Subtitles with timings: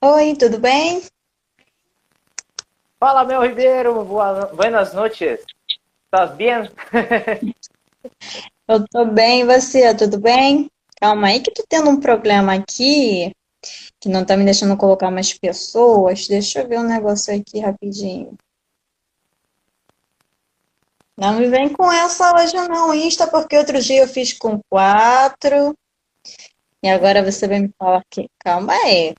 [0.00, 1.02] Oi, tudo bem?
[3.00, 5.44] Fala, meu Ribeiro, boa, buenas noches.
[6.04, 6.70] Estás bem?
[8.68, 10.70] Eu tô bem, e você, tudo bem?
[11.00, 13.32] Calma aí que tô tendo um problema aqui,
[13.98, 16.28] que não tá me deixando colocar mais pessoas.
[16.28, 18.36] Deixa eu ver um negócio aqui rapidinho.
[21.16, 25.76] Não me vem com essa hoje não, Insta, porque outro dia eu fiz com quatro.
[26.84, 28.28] E agora você vai me falar que.
[28.38, 29.14] Calma aí.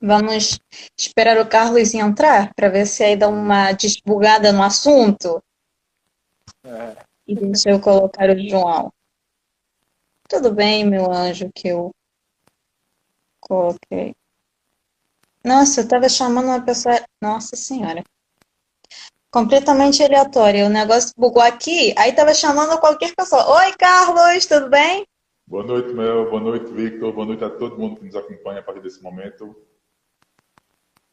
[0.00, 0.58] Vamos
[0.96, 5.42] esperar o Carlos entrar para ver se aí dá uma desbugada no assunto.
[6.64, 6.96] É.
[7.26, 8.92] E deixa eu colocar o João.
[10.28, 11.94] Tudo bem, meu anjo, que eu
[13.40, 14.14] coloquei.
[15.44, 17.00] Nossa, eu estava chamando uma pessoa.
[17.22, 18.02] Nossa Senhora.
[19.30, 20.66] Completamente aleatório.
[20.66, 23.62] O negócio bugou aqui, aí estava chamando qualquer pessoa.
[23.62, 25.06] Oi, Carlos, tudo bem?
[25.46, 26.28] Boa noite, Mel.
[26.28, 27.12] Boa noite, Victor.
[27.12, 29.54] Boa noite a todo mundo que nos acompanha a partir desse momento.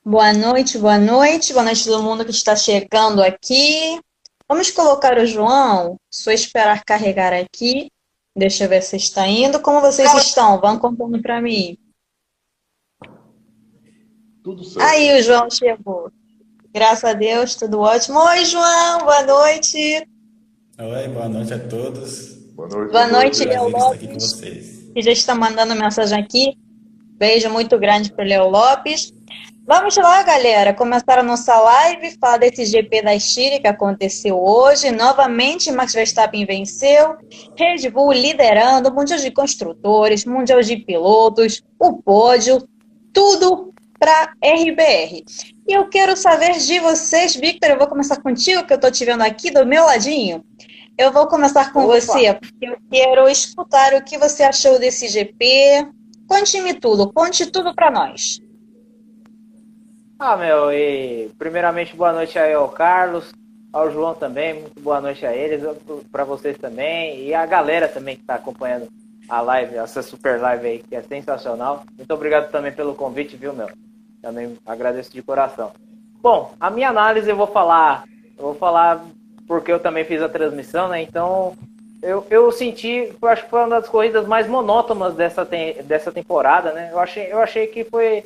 [0.05, 1.53] Boa noite, boa noite.
[1.53, 3.97] Boa noite a todo mundo que está chegando aqui.
[4.50, 5.95] Vamos colocar o João.
[6.11, 7.89] Só esperar carregar aqui.
[8.36, 9.61] Deixa eu ver se está indo.
[9.61, 10.59] Como vocês estão?
[10.59, 11.78] Vão contando para mim.
[14.44, 14.81] Tudo certo.
[14.81, 16.11] Aí o João chegou.
[16.73, 18.19] Graças a Deus, tudo ótimo.
[18.19, 20.06] Oi, João, boa noite.
[20.80, 22.33] Oi, boa noite a todos.
[22.56, 22.91] Boa noite.
[22.91, 24.33] Boa noite, Léo com Lopes,
[24.94, 26.58] que já está mandando mensagem aqui.
[27.16, 29.13] Beijo muito grande para o Léo Lopes.
[29.66, 34.92] Vamos lá, galera, começar a nossa live, falar desse GP da Estíria que aconteceu hoje.
[34.92, 37.16] Novamente, Max Verstappen venceu.
[37.56, 42.67] Red Bull liderando, Mundial de Construtores, Mundial de Pilotos, o pódio,
[43.14, 45.23] tudo para RBR.
[45.66, 49.06] E eu quero saber de vocês, Victor, eu vou começar contigo, que eu estou te
[49.06, 50.44] vendo aqui do meu ladinho.
[50.97, 52.02] Eu vou começar com Opa.
[52.02, 55.88] você, porque eu quero escutar o que você achou desse GP.
[56.28, 58.42] Conte-me tudo, conte tudo para nós.
[60.25, 63.33] Ah, meu, e primeiramente boa noite aí ao Carlos,
[63.73, 65.61] ao João também, muito boa noite a eles,
[66.09, 68.88] para vocês também, e a galera também que está acompanhando
[69.28, 71.83] a live, essa super live aí, que é sensacional.
[71.97, 73.67] Muito obrigado também pelo convite, viu, meu?
[74.22, 75.73] Também agradeço de coração.
[76.22, 78.06] Bom, a minha análise eu vou falar,
[78.38, 79.03] eu vou falar
[79.45, 81.01] porque eu também fiz a transmissão, né?
[81.01, 81.53] Então,
[82.01, 86.13] eu, eu senti, eu acho que foi uma das corridas mais monótonas dessa, tem- dessa
[86.13, 86.91] temporada, né?
[86.94, 88.23] Eu achei, eu achei que foi.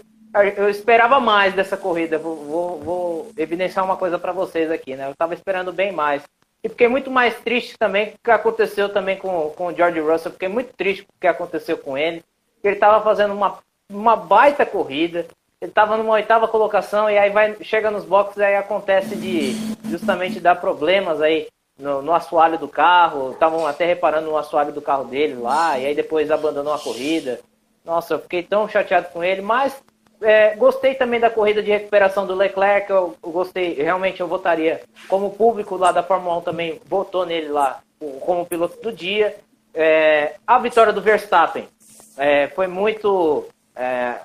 [0.55, 2.17] Eu esperava mais dessa corrida.
[2.17, 5.07] Vou, vou, vou evidenciar uma coisa para vocês aqui, né?
[5.07, 6.23] Eu estava esperando bem mais.
[6.63, 10.31] E fiquei muito mais triste também que aconteceu também com, com o George Russell.
[10.31, 12.23] Fiquei muito triste com o que aconteceu com ele.
[12.63, 15.25] Ele estava fazendo uma, uma baita corrida.
[15.61, 19.53] Ele estava numa oitava colocação e aí vai, chega nos boxes e aí acontece de
[19.89, 21.47] justamente dar problemas aí
[21.79, 23.31] no, no assoalho do carro.
[23.31, 27.39] Estavam até reparando no assoalho do carro dele lá, e aí depois abandonou a corrida.
[27.83, 29.81] Nossa, eu fiquei tão chateado com ele, mas
[30.21, 32.89] é, gostei também da corrida de recuperação do Leclerc.
[32.89, 34.81] Eu, eu gostei, realmente eu votaria.
[35.07, 37.79] Como o público lá da Fórmula 1 também votou nele lá
[38.21, 39.35] como piloto do dia.
[39.73, 41.67] É, a vitória do Verstappen
[42.17, 43.47] é, foi muito.
[43.75, 44.15] é,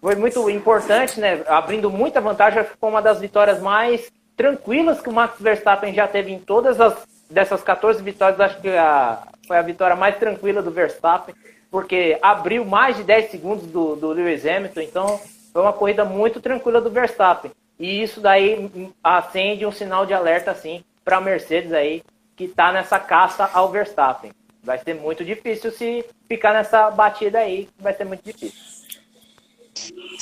[0.00, 1.42] foi muito importante, né?
[1.48, 6.30] Abrindo muita vantagem, foi uma das vitórias mais tranquilas que o Max Verstappen já teve
[6.30, 6.94] em todas as
[7.28, 8.38] dessas 14 vitórias.
[8.38, 11.34] Acho que a, foi a vitória mais tranquila do Verstappen,
[11.70, 14.80] porque abriu mais de 10 segundos do, do Lewis Hamilton.
[14.80, 15.20] Então,
[15.52, 17.50] foi uma corrida muito tranquila do Verstappen.
[17.78, 18.70] E isso daí
[19.02, 22.02] acende um sinal de alerta, assim, para a Mercedes aí,
[22.34, 24.32] que está nessa caça ao Verstappen.
[24.62, 28.75] Vai ser muito difícil se ficar nessa batida aí, vai ser muito difícil.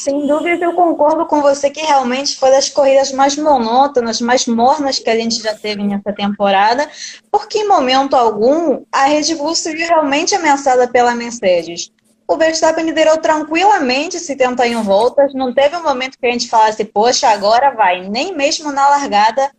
[0.05, 4.99] Sem dúvida, eu concordo com você que realmente foi das corridas mais monótonas, mais mornas
[4.99, 6.87] que a gente já teve nessa temporada,
[7.31, 11.91] porque em momento algum a Red Bull se viu realmente ameaçada pela Mercedes.
[12.29, 17.29] O Verstappen liderou tranquilamente 71 voltas, não teve um momento que a gente falasse, poxa,
[17.31, 18.07] agora vai.
[18.07, 19.51] Nem mesmo na largada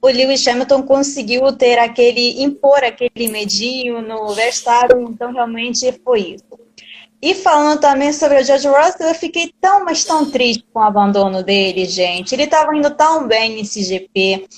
[0.00, 6.61] o Lewis Hamilton conseguiu ter aquele, impor aquele medinho no Verstappen, então realmente foi isso.
[7.22, 10.82] E falando também sobre o George Russell, eu fiquei tão, mas tão triste com o
[10.82, 12.34] abandono dele, gente.
[12.34, 14.48] Ele estava indo tão bem nesse GP.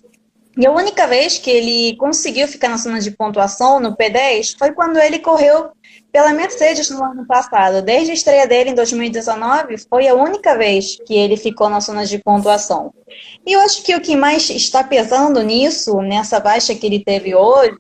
[0.57, 4.73] E a única vez que ele conseguiu ficar na zona de pontuação, no P10, foi
[4.73, 5.73] quando ele correu
[6.11, 7.83] pela Mercedes no ano passado.
[7.83, 12.07] Desde a estreia dele em 2019, foi a única vez que ele ficou na zona
[12.07, 12.95] de pontuação.
[13.45, 17.35] E eu acho que o que mais está pesando nisso, nessa baixa que ele teve
[17.35, 17.77] hoje,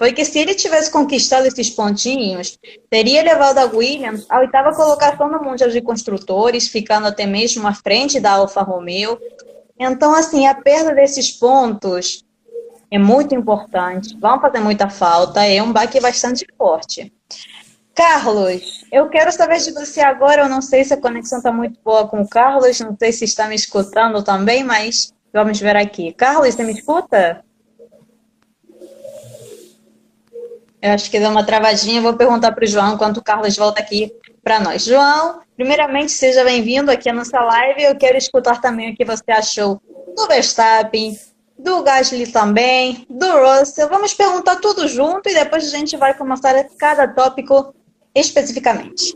[0.00, 2.58] foi que se ele tivesse conquistado esses pontinhos,
[2.88, 7.74] teria levado a Williams à oitava colocação no Mundial de Construtores, ficando até mesmo à
[7.74, 9.18] frente da Alfa Romeo.
[9.78, 12.24] Então, assim, a perda desses pontos
[12.90, 17.12] é muito importante, vão fazer muita falta, é um baque bastante forte.
[17.94, 20.44] Carlos, eu quero saber de você agora.
[20.44, 23.26] Eu não sei se a conexão está muito boa com o Carlos, não sei se
[23.26, 26.10] está me escutando também, mas vamos ver aqui.
[26.14, 27.44] Carlos, você me escuta?
[30.82, 32.00] Eu acho que deu uma travadinha.
[32.00, 34.10] Vou perguntar para o João enquanto o Carlos volta aqui
[34.42, 34.84] para nós.
[34.84, 37.82] João, primeiramente, seja bem-vindo aqui à nossa live.
[37.82, 39.80] Eu quero escutar também o que você achou
[40.16, 41.16] do Verstappen,
[41.58, 43.88] do Gasly também, do Russell.
[43.88, 47.74] Vamos perguntar tudo junto e depois a gente vai começar cada tópico
[48.14, 49.14] especificamente.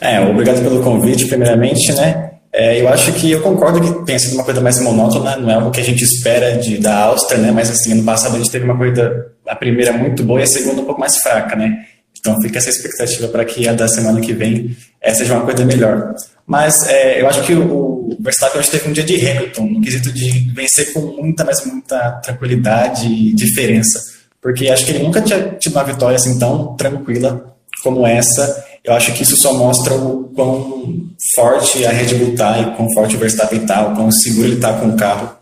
[0.00, 2.35] É, obrigado pelo convite, primeiramente, né?
[2.58, 5.54] É, eu acho que eu concordo que tenha sido uma coisa mais monótona, não é
[5.54, 7.52] algo que a gente espera de, da Áustria, né?
[7.52, 10.46] Mas assim, ano passado a gente teve uma corrida, a primeira muito boa e a
[10.46, 11.84] segunda um pouco mais fraca, né?
[12.18, 14.74] Então fica essa expectativa para que a da semana que vem
[15.12, 16.14] seja uma coisa melhor.
[16.46, 19.80] Mas é, eu acho que o, o Verstappen hoje teve um dia de Hamilton, no
[19.82, 24.16] quesito de vencer com muita, mas muita tranquilidade e diferença
[24.46, 28.64] porque acho que ele nunca tinha tido uma vitória assim tão tranquila como essa.
[28.86, 32.92] Eu acho que isso só mostra o quão forte a Red Bull tá e quão
[32.94, 35.36] forte o Verstappen tá, o quão seguro ele tá com o carro.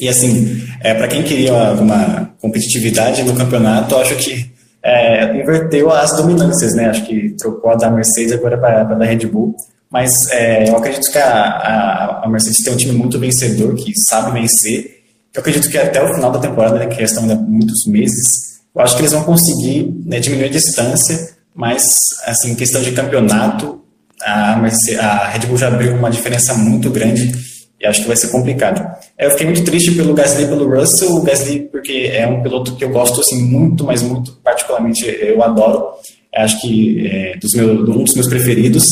[0.00, 4.50] E assim, é, para quem queria uma competitividade no campeonato, acho que
[4.82, 6.88] é, inverteu as dominâncias, né?
[6.88, 9.54] Acho que trocou a da Mercedes agora para a da Red Bull.
[9.90, 13.92] Mas é, eu acredito que a, a, a Mercedes tem um time muito vencedor, que
[13.98, 14.98] sabe vencer
[15.34, 18.80] eu acredito que até o final da temporada, né, que resta ainda muitos meses, eu
[18.80, 23.82] acho que eles vão conseguir né, diminuir a distância, mas, assim, questão de campeonato,
[24.22, 27.32] a, a Red Bull já abriu uma diferença muito grande
[27.80, 28.84] e acho que vai ser complicado.
[29.18, 32.74] Eu fiquei muito triste pelo Gasly e pelo Russell, o Gasly porque é um piloto
[32.74, 35.92] que eu gosto assim muito, mas muito particularmente eu adoro.
[36.34, 38.86] Acho que é dos meus, um dos meus preferidos.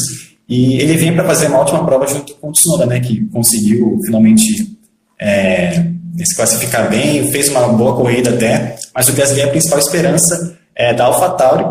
[0.48, 3.98] E ele vem para fazer uma ótima prova junto com o Tsunoda, né, que conseguiu
[4.04, 4.76] finalmente
[5.18, 5.86] é,
[6.24, 10.56] se classificar bem, fez uma boa corrida até, mas o Gasly é a principal esperança
[10.74, 11.64] é, da AlphaTauri,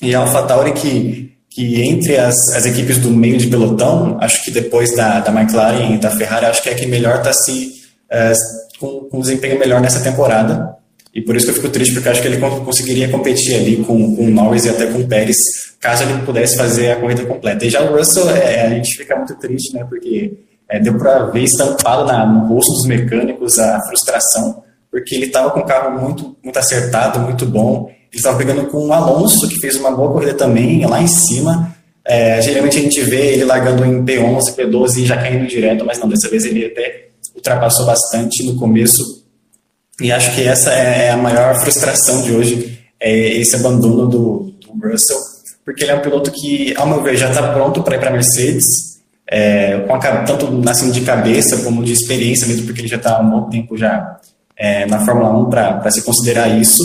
[0.00, 4.50] e a AlphaTauri que, que entre as, as equipes do meio de pelotão, acho que
[4.50, 7.72] depois da, da McLaren e da Ferrari, acho que é a que melhor está se
[8.10, 8.32] é,
[8.78, 10.76] com, com um desempenho melhor nessa temporada,
[11.16, 14.14] e por isso que eu fico triste, porque acho que ele conseguiria competir ali com,
[14.14, 15.38] com o Norris e até com o Pérez,
[15.80, 17.64] caso ele pudesse fazer a corrida completa.
[17.64, 20.36] E já o Russell, é, a gente fica muito triste, né, porque
[20.68, 25.50] é, deu para ver estampado na, no rosto dos mecânicos a frustração, porque ele estava
[25.52, 27.90] com o carro muito, muito acertado, muito bom.
[28.16, 31.74] Estava pegando com o Alonso, que fez uma boa corrida também, lá em cima.
[32.04, 35.98] É, geralmente a gente vê ele largando em P11, P12 e já caindo direto, mas
[35.98, 39.24] não, dessa vez ele até ultrapassou bastante no começo.
[40.00, 44.88] E acho que essa é a maior frustração de hoje, é esse abandono do, do
[44.88, 45.18] Russell,
[45.64, 48.10] porque ele é um piloto que, ao meu ver, já está pronto para ir para
[48.10, 52.88] a Mercedes, é, com a, tanto nascendo de cabeça como de experiência mesmo, porque ele
[52.88, 54.18] já está há um bom tempo já
[54.56, 56.82] é, na Fórmula 1 para se considerar isso.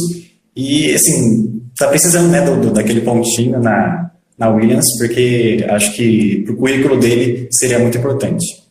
[0.55, 6.43] E, assim, está precisando né, do, do, daquele pontinho na, na Williams, porque acho que
[6.43, 8.61] para o currículo dele seria muito importante.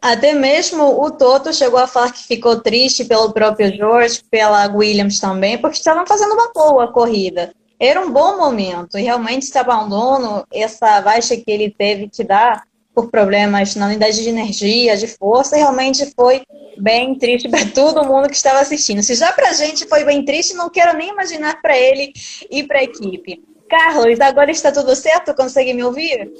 [0.00, 5.18] Até mesmo o Toto chegou a falar que ficou triste pelo próprio George, pela Williams
[5.18, 8.98] também, porque estavam fazendo uma boa corrida era um bom momento.
[8.98, 12.64] E realmente esse abandono, essa baixa que ele teve que dar
[12.98, 16.42] por problemas na unidade de energia, de força, realmente foi
[16.76, 19.04] bem triste para todo mundo que estava assistindo.
[19.04, 22.12] Se já para a gente foi bem triste, não quero nem imaginar para ele
[22.50, 23.40] e para a equipe.
[23.70, 25.32] Carlos, agora está tudo certo?
[25.32, 26.32] Consegue me ouvir?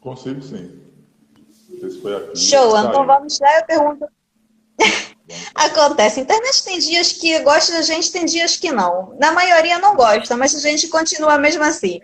[0.00, 0.80] Consigo sim.
[2.34, 4.06] Show, então vamos lá, eu pergunto.
[5.54, 6.20] Acontece.
[6.20, 9.14] A internet tem dias que gosta da gente, tem dias que não.
[9.18, 12.00] Na maioria não gosta, mas a gente continua mesmo assim.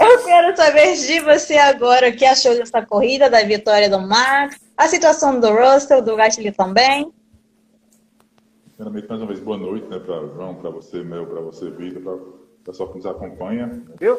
[0.00, 4.58] Eu quero saber de você agora o que achou dessa corrida, da vitória do Max,
[4.76, 7.12] a situação do Russell, do Gasly também.
[8.76, 12.02] Primeiramente, mais uma vez, boa noite, né, para João, para você, Mel, para você, Vitor,
[12.02, 13.68] para o pessoal que nos acompanha.
[13.68, 14.18] Né, Viu?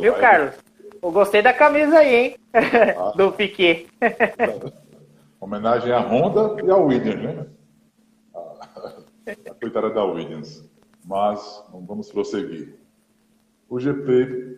[0.00, 0.54] Viu, Carlos?
[1.02, 2.36] Eu gostei da camisa aí, hein?
[2.52, 3.12] Ah.
[3.16, 3.88] do Piquet.
[5.40, 7.46] Homenagem à Honda e ao Williams, né?
[9.50, 10.64] A, coitada da Williams.
[11.04, 12.78] Mas vamos prosseguir.
[13.68, 14.57] O GP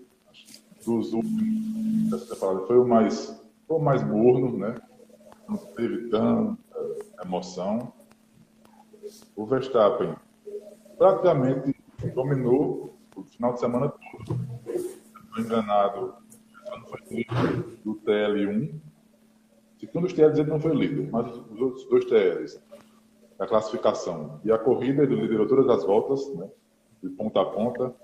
[0.99, 4.75] dos últimos temporada foi o mais, foi o mais morno, né?
[5.49, 6.59] Não teve tanta
[7.25, 7.93] emoção.
[9.37, 10.15] O Verstappen
[10.99, 11.75] praticamente
[12.15, 14.41] dominou o final de semana todo.
[14.67, 16.15] Estou enganado,
[16.71, 17.27] não foi
[17.85, 18.81] do TL1,
[19.81, 22.63] Segundo os TLs, ele não foi líder, mas os outros dois TLs,
[23.39, 26.51] a classificação e a corrida, ele liderou todas as voltas, né,
[27.03, 27.95] de ponta a ponta.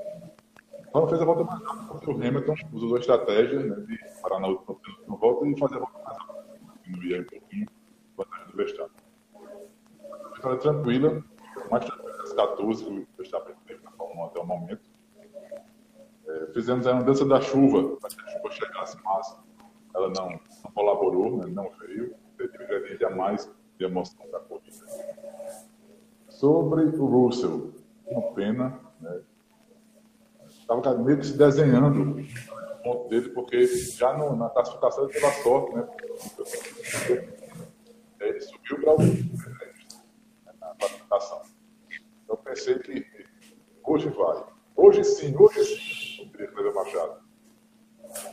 [0.96, 4.46] Quando fez a volta mais rápida, o Hamilton usou a estratégia né, de parar na
[4.46, 6.44] última, volta e fazer a volta mais rápida,
[6.84, 7.66] diminuir um pouquinho
[8.16, 9.04] vantagem do Verstappen.
[10.24, 11.22] A vitória tranquila,
[11.70, 14.90] mais tranquila das 14 que o Verstappen teve na Fórmula até o momento.
[16.28, 19.38] É, fizemos a dança da chuva, para que a chuva chegasse, mas
[19.94, 22.14] ela não, não colaborou, né, não veio.
[22.38, 24.86] Teve ingrediente a mais de emoção da corrida.
[26.30, 27.74] Sobre o Russell,
[28.06, 29.20] uma pena, né?
[30.68, 35.26] Estava meio que se desenhando o ponto dele, porque já no, na classificação ele teve
[35.26, 35.88] a sorte, né?
[38.18, 38.98] Ele subiu para o
[40.60, 41.42] na classificação.
[42.28, 43.06] Eu pensei que
[43.84, 44.44] hoje vai.
[44.74, 47.20] Hoje sim, hoje sim, queria Cleber Machado.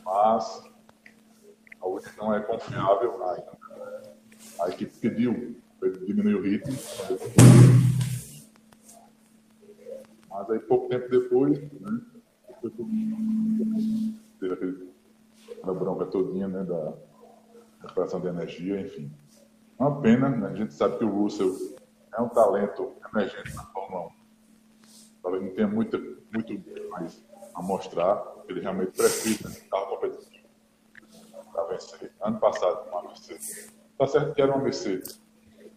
[0.03, 0.63] Mas
[1.79, 3.57] a UNI não é confiável ainda.
[4.59, 6.75] A equipe pediu para diminuir o ritmo.
[10.31, 12.01] Mas aí pouco tempo depois, né,
[12.69, 14.93] teve aquele,
[15.57, 16.93] aquela bronca todinha né, da
[17.81, 19.11] recuperação de energia, enfim.
[19.77, 20.47] Uma pena, né?
[20.47, 21.53] a gente sabe que o Russell
[22.15, 24.11] é um talento emergente na Fórmula 1.
[25.21, 27.23] Talvez não tenha muito, muito mais
[27.55, 30.43] a mostrar, ele realmente precisa de carro competitivo
[31.51, 32.11] para vencer.
[32.21, 33.73] Ano passado, uma Mercedes.
[33.91, 35.21] Está certo que era uma Mercedes,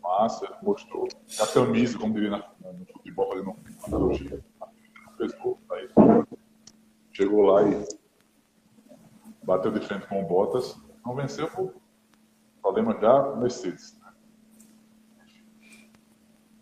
[0.02, 1.06] mas ele mostrou
[1.40, 4.44] a camisa, como diria no futebol, fazendo uma analogia,
[7.16, 7.88] chegou lá e
[9.42, 11.72] bateu de frente com o Bottas, não venceu por
[12.60, 13.98] problema já Mercedes.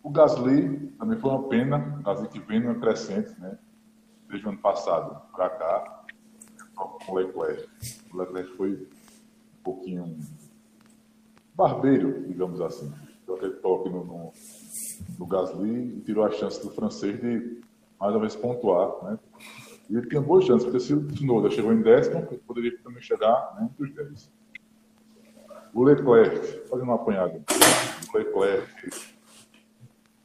[0.01, 3.57] O Gasly também foi uma pena, o Gasly que vem numa crescente, né?
[4.29, 6.05] Desde o ano passado para cá,
[6.75, 7.67] com o Leclerc.
[8.13, 10.17] O Leclerc foi um pouquinho
[11.53, 12.93] barbeiro, digamos assim.
[13.25, 14.31] Deu aquele toque no, no,
[15.19, 17.61] no Gasly e tirou a chance do francês de
[17.99, 19.19] mais uma vez pontuar, né?
[19.89, 23.01] E ele tinha boas chances, porque se o Tsunoda chegou em décimo, ele poderia também
[23.01, 24.31] chegar né, entre os 10.
[25.73, 27.43] O Leclerc, fazendo uma apanhada,
[28.13, 28.89] o Leclerc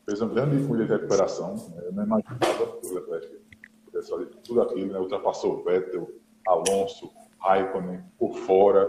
[0.07, 1.55] fez uma grande corrida de recuperação.
[1.55, 1.83] Né?
[1.87, 3.41] Eu não imaginava que o Leclerc
[3.85, 4.99] pudesse fazer tudo aquilo, né?
[4.99, 6.11] ultrapassou Vettel,
[6.47, 8.89] Alonso, Raikkonen, por fora.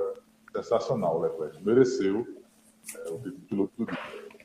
[0.54, 1.64] Sensacional o Leclerc.
[1.64, 2.28] Mereceu
[2.96, 3.98] é, o título piloto do dia.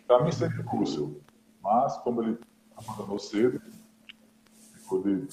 [0.07, 1.21] Para mim seria o Russell,
[1.63, 2.39] mas como ele
[2.77, 3.61] abandonou cedo,
[4.75, 5.27] ficou de,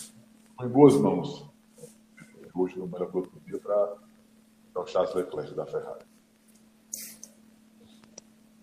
[0.64, 1.46] em boas mãos.
[2.56, 6.06] Hoje no melhor piloto do dia para o Charles Leclerc da Ferrari.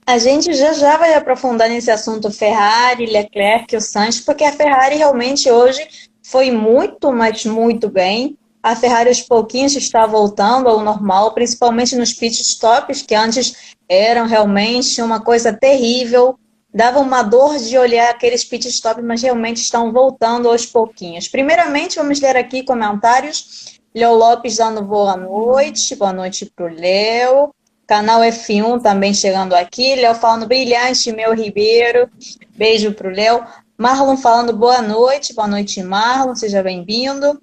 [0.06, 4.96] A gente já já vai aprofundar nesse assunto Ferrari, Leclerc o Sainz, porque a Ferrari
[4.96, 5.86] realmente hoje
[6.22, 8.36] foi muito, mas muito bem.
[8.62, 14.26] A Ferrari aos pouquinhos está voltando ao normal, principalmente nos pit stops, que antes eram
[14.26, 16.38] realmente uma coisa terrível.
[16.72, 21.26] Dava uma dor de olhar aqueles pit stops, mas realmente estão voltando aos pouquinhos.
[21.26, 23.80] Primeiramente, vamos ler aqui comentários.
[23.92, 25.96] Léo Lopes dando boa noite.
[25.96, 27.52] Boa noite para o Léo.
[27.88, 29.96] Canal F1 também chegando aqui.
[29.96, 32.08] Léo falando brilhante, meu Ribeiro.
[32.56, 33.44] Beijo pro Léo.
[33.76, 35.34] Marlon falando boa noite.
[35.34, 36.36] Boa noite, Marlon.
[36.36, 37.42] Seja bem-vindo.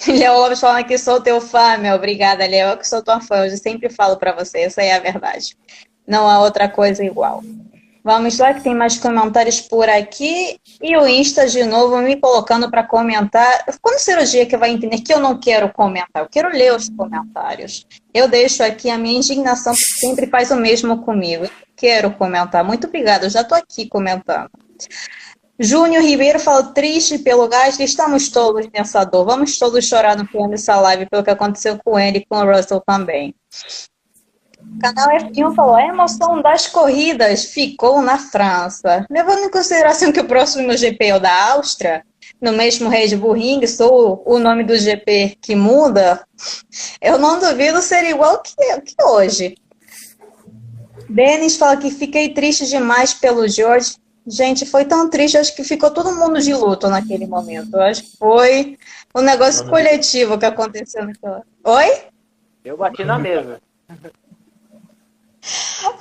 [0.08, 1.94] Léo Lopes falando que sou teu fã, meu.
[1.94, 2.76] Obrigada, Léo.
[2.76, 3.46] Que sou tua fã.
[3.46, 4.62] Eu sempre falo para você.
[4.62, 5.56] Essa é a verdade.
[6.04, 7.44] Não há outra coisa igual.
[8.02, 10.58] Vamos lá, que tem mais comentários por aqui.
[10.82, 13.64] E o Insta, de novo, me colocando para comentar.
[13.82, 16.22] Quando cirurgia que vai entender que eu não quero comentar?
[16.22, 17.86] Eu quero ler os comentários.
[18.12, 21.44] Eu deixo aqui a minha indignação, porque sempre faz o mesmo comigo.
[21.44, 22.64] Eu quero comentar.
[22.64, 24.50] Muito obrigada, eu já estou aqui comentando.
[25.62, 29.26] Júnior Ribeiro falou triste pelo gás, estamos todos nessa dor.
[29.26, 32.50] Vamos todos chorar no fim dessa live pelo que aconteceu com ele e com o
[32.50, 33.34] Russell também.
[34.74, 39.06] O canal F1 falou: a emoção das corridas ficou na França.
[39.10, 42.04] Levando em consideração que o próximo GP é o da Áustria,
[42.40, 46.24] no mesmo Red Bull Ring, sou o nome do GP que muda,
[47.00, 49.56] eu não duvido ser igual que, que hoje.
[51.08, 53.96] Denis fala que fiquei triste demais pelo George.
[54.26, 57.74] Gente, foi tão triste, acho que ficou todo mundo de luto naquele momento.
[57.74, 58.78] Eu acho que foi
[59.14, 61.42] um negócio coletivo que aconteceu naquela.
[61.64, 62.04] Oi?
[62.64, 63.60] Eu bati na mesa.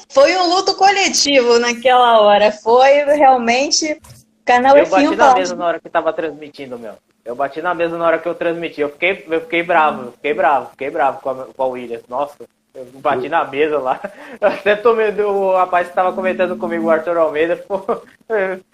[0.10, 2.51] Foi um luto coletivo naquela hora.
[2.51, 4.00] Foi realmente.
[4.43, 6.96] Canal eu bati na mesa na hora que tava transmitindo, meu.
[7.24, 8.81] Eu bati na mesa na hora que eu transmiti.
[8.81, 12.03] Eu fiquei, eu fiquei bravo, eu fiquei bravo, fiquei bravo com a, com a Williams.
[12.10, 12.36] Nossa,
[12.74, 14.00] eu bati na mesa lá.
[14.39, 17.84] Eu até tomei o rapaz que tava comentando comigo, o Arthur Almeida, pô,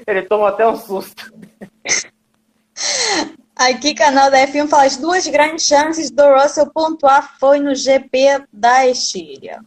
[0.06, 1.34] ele tomou até um susto.
[3.56, 8.44] Aqui, canal da F1 fala: as duas grandes chances do Russell pontuar foi no GP
[8.52, 9.62] da Estíria.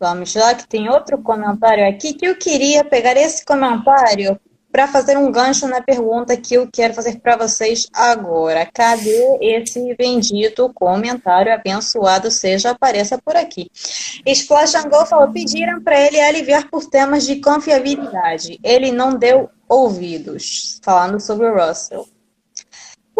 [0.00, 4.40] Vamos lá, que tem outro comentário aqui que eu queria pegar esse comentário
[4.72, 8.64] para fazer um gancho na pergunta que eu quero fazer para vocês agora.
[8.72, 13.70] Cadê esse bendito comentário abençoado seja apareça por aqui?
[14.24, 18.58] Splash Go falou: pediram para ele aliviar por temas de confiabilidade.
[18.62, 22.08] Ele não deu ouvidos, falando sobre o Russell.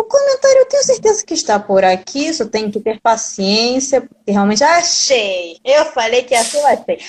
[0.00, 4.33] O comentário eu tenho certeza que está por aqui, só tem que ter paciência, porque
[4.33, 5.59] realmente achei.
[5.62, 7.00] Eu falei que assim vai ser.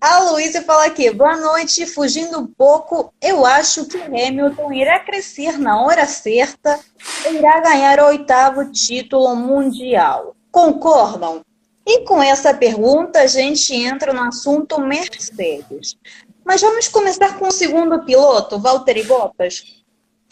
[0.00, 5.58] A Luísa fala aqui, boa noite, fugindo um pouco, eu acho que Hamilton irá crescer
[5.58, 6.80] na hora certa
[7.26, 10.34] e irá ganhar o oitavo título mundial.
[10.50, 11.42] Concordam?
[11.86, 15.94] E com essa pergunta, a gente entra no assunto Mercedes.
[16.42, 19.79] Mas vamos começar com o segundo piloto, Valtteri Bottas,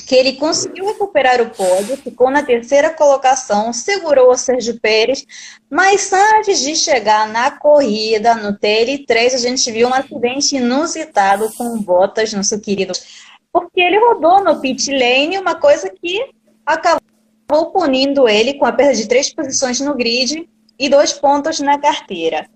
[0.08, 5.26] que ele conseguiu recuperar o pódio, ficou na terceira colocação, segurou o Sérgio Pérez,
[5.70, 11.76] mas antes de chegar na corrida, no TL3, a gente viu um acidente inusitado com
[11.82, 12.94] Bottas, nosso querido,
[13.52, 16.30] porque ele rodou no pit lane, uma coisa que
[16.64, 20.48] acabou punindo ele com a perda de três posições no grid
[20.78, 22.48] e dois pontos na carteira.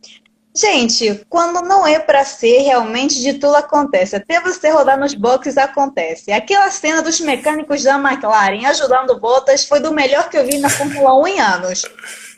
[0.55, 4.17] Gente, quando não é para ser, realmente de tudo acontece.
[4.17, 6.31] Até você rodar nos boxes acontece.
[6.31, 10.69] Aquela cena dos mecânicos da McLaren ajudando Bottas foi do melhor que eu vi na
[10.69, 11.83] Fórmula 1 em anos.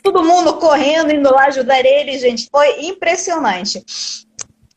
[0.01, 2.47] Todo mundo correndo, indo lá ajudar ele, gente.
[2.49, 3.83] Foi impressionante.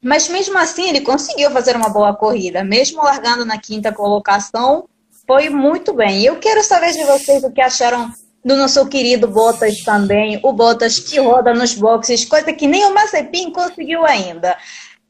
[0.02, 2.64] Mas mesmo assim, ele conseguiu fazer uma boa corrida.
[2.64, 4.88] Mesmo largando na quinta colocação,
[5.28, 6.25] foi muito bem.
[6.25, 8.12] Eu quero saber de vocês o que acharam
[8.49, 12.95] do nosso querido Bottas também, o Bottas que roda nos boxes, coisa que nem o
[12.95, 14.57] Mazepin conseguiu ainda.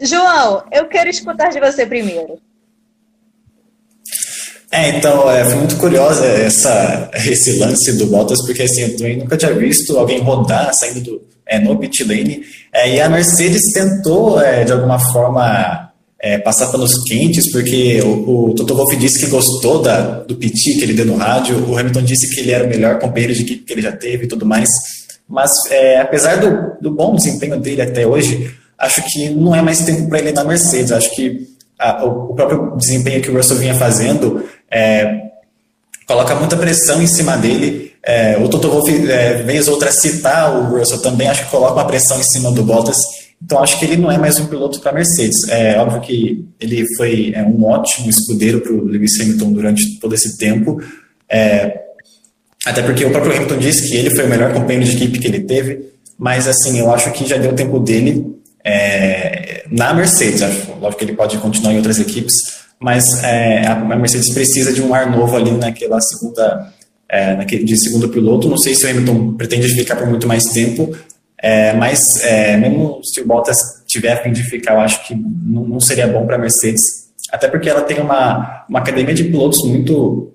[0.00, 2.40] João, eu quero escutar de você primeiro.
[4.71, 9.16] É, então, é, foi muito curiosa essa, esse lance do Bottas, porque assim, eu também
[9.18, 13.73] nunca tinha visto alguém rodar saindo do, é, no pit lane, é, e a Mercedes
[13.73, 15.88] tentou, é, de alguma forma,
[16.20, 20.75] é, passar panos quentes, porque o, o Toto Wolff disse que gostou da, do piti
[20.75, 23.42] que ele deu no rádio, o Hamilton disse que ele era o melhor companheiro de
[23.42, 24.68] equipe que ele já teve e tudo mais,
[25.28, 29.80] mas é, apesar do, do, bom desempenho dele até hoje, acho que não é mais
[29.80, 31.46] tempo para ele na Mercedes, acho que
[31.78, 35.20] a, o, próprio desempenho que o Russell vinha fazendo é,
[36.06, 40.78] coloca muita pressão em cima dele, é, o Toto Wolff, é, vez outra citar o
[40.78, 42.97] Russell também, acho que coloca uma pressão em cima do Bottas,
[43.42, 45.48] então, acho que ele não é mais um piloto para a Mercedes.
[45.48, 50.14] É óbvio que ele foi é, um ótimo escudeiro para o Lewis Hamilton durante todo
[50.14, 50.82] esse tempo.
[51.30, 51.82] É,
[52.66, 55.28] até porque o próprio Hamilton disse que ele foi o melhor companheiro de equipe que
[55.28, 55.88] ele teve.
[56.18, 58.26] Mas, assim, eu acho que já deu tempo dele
[58.64, 60.42] é, na Mercedes.
[60.42, 62.34] Acho, lógico que ele pode continuar em outras equipes,
[62.80, 66.72] mas é, a Mercedes precisa de um ar novo ali naquela segunda,
[67.08, 68.48] é, naquele, de segundo piloto.
[68.48, 70.92] Não sei se o Hamilton pretende ficar por muito mais tempo,
[71.40, 75.14] é, mas é, mesmo se o Bottas tiver a fim de ficar, eu acho que
[75.14, 79.24] não, não seria bom para a Mercedes, até porque ela tem uma, uma academia de
[79.24, 80.32] pilotos muito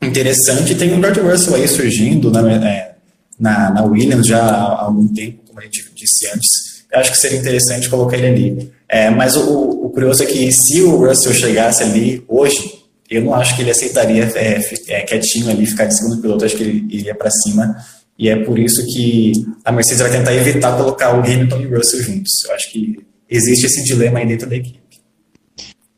[0.00, 0.74] interessante.
[0.74, 2.94] Tem o George Russell aí surgindo na, é,
[3.38, 6.50] na, na, Williams já há algum tempo, como a gente disse antes.
[6.90, 8.72] Eu acho que seria interessante colocar ele ali.
[8.88, 13.34] É, mas o, o, curioso é que se o Russell chegasse ali hoje, eu não
[13.34, 16.44] acho que ele aceitaria é, é, quietinho ali, ficar de segundo piloto.
[16.44, 17.76] Acho que ele iria para cima
[18.22, 19.32] e é por isso que
[19.64, 22.44] a Mercedes vai tentar evitar colocar o Hamilton e o Russell juntos.
[22.44, 24.80] Eu acho que existe esse dilema aí dentro da equipe.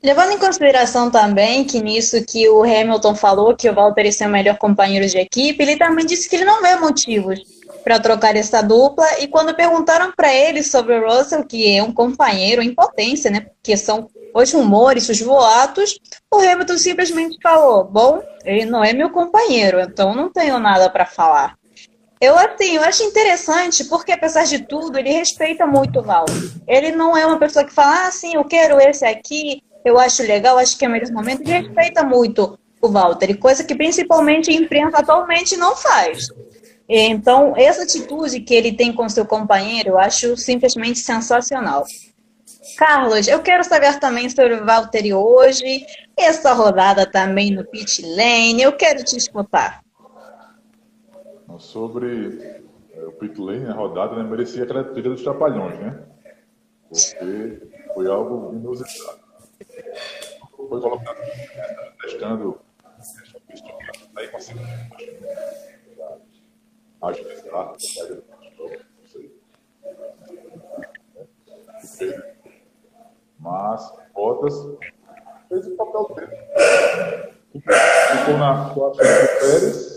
[0.02, 4.30] Levando em consideração também que nisso que o Hamilton falou que o Valtteri é o
[4.30, 7.42] melhor companheiro de equipe, ele também disse que ele não vê motivos
[7.84, 9.04] para trocar essa dupla.
[9.20, 13.40] E quando perguntaram para ele sobre o Russell, que é um companheiro em potência, né?
[13.40, 15.98] Porque são os rumores, os boatos,
[16.32, 21.04] o Hamilton simplesmente falou: Bom, ele não é meu companheiro, então não tenho nada para
[21.04, 21.54] falar.
[22.24, 26.24] Eu, assim, eu acho interessante porque, apesar de tudo, ele respeita muito o Val.
[26.66, 30.22] Ele não é uma pessoa que fala, ah, sim, eu quero esse aqui, eu acho
[30.22, 31.42] legal, acho que é o melhor momento.
[31.42, 36.28] Ele respeita muito o Walter, coisa que principalmente a imprensa atualmente não faz.
[36.88, 41.84] Então, essa atitude que ele tem com seu companheiro, eu acho simplesmente sensacional.
[42.78, 45.84] Carlos, eu quero saber também sobre o Valtteri hoje,
[46.16, 49.83] essa rodada também no pit lane, eu quero te escutar.
[51.58, 52.62] Sobre
[52.92, 56.06] é, o pit lane, a rodada, né, merecia aquela trilha dos trapalhões, né?
[56.88, 57.62] Porque
[57.94, 59.20] foi algo inusitado.
[60.56, 61.18] Foi colocado
[62.00, 62.60] testando
[64.16, 64.28] aí
[71.82, 72.14] sei.
[73.38, 74.54] Mas Bottas
[75.48, 76.36] fez o papel dele.
[77.52, 79.93] Ficou na classe do Pérez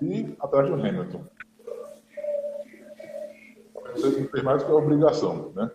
[0.00, 1.24] e atrás do Hamilton.
[3.94, 5.70] Você não tem mais que a obrigação, né?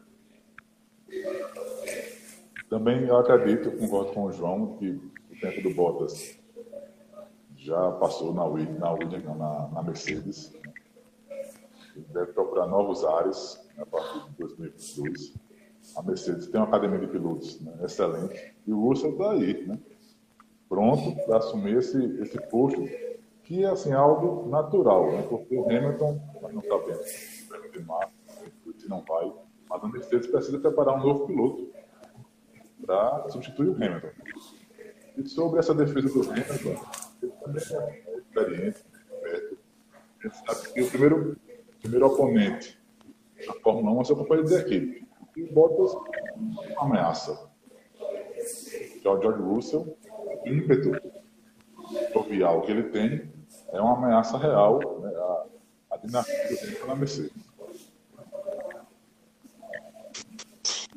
[2.69, 4.89] Também eu acredito, eu concordo com o João, que
[5.31, 6.39] o tempo do Bottas
[7.55, 10.53] já passou na Williams, na, Williams, na, na Mercedes.
[11.95, 15.33] Ele deve procurar novos ares né, a partir de 2022.
[15.95, 19.79] A Mercedes tem uma academia de pilotos né, excelente e o Russell está aí, né,
[20.67, 22.81] pronto para assumir esse, esse posto
[23.43, 25.25] que é assim, algo natural, né?
[25.29, 26.19] porque o Hamilton,
[26.53, 28.09] não sabemos se vai confirmar,
[28.77, 29.31] se não vai,
[29.69, 31.69] mas a Mercedes precisa preparar um novo piloto
[32.85, 34.09] para substituir o Hamilton.
[35.17, 36.83] E sobre essa defesa do Hamilton,
[37.21, 37.63] ele também
[38.07, 38.85] é experiente,
[39.21, 39.57] perto.
[40.25, 41.37] A sabe que o primeiro,
[41.81, 42.81] primeiro oponente
[43.45, 45.07] na Fórmula 1 é seu companheiro de equipe.
[45.35, 47.51] E o Bottas é uma ameaça.
[49.03, 49.97] É o George Russell,
[50.45, 50.91] o ímpeto
[52.13, 53.31] jovial que ele tem
[53.71, 57.31] é uma ameaça real né, a, a dinastia na Mercedes.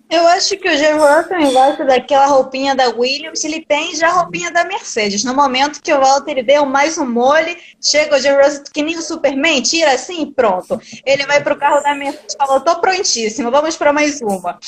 [0.08, 4.52] Eu acho que o Russell gosta daquela roupinha da Williams, ele tem já a roupinha
[4.52, 5.24] da Mercedes.
[5.24, 9.02] No momento que o Walter deu mais um mole, chega o Russell que nem o
[9.02, 10.80] Superman, tira assim e pronto.
[11.04, 14.60] Ele vai pro carro da Mercedes e falou, tô prontíssimo, vamos para mais uma.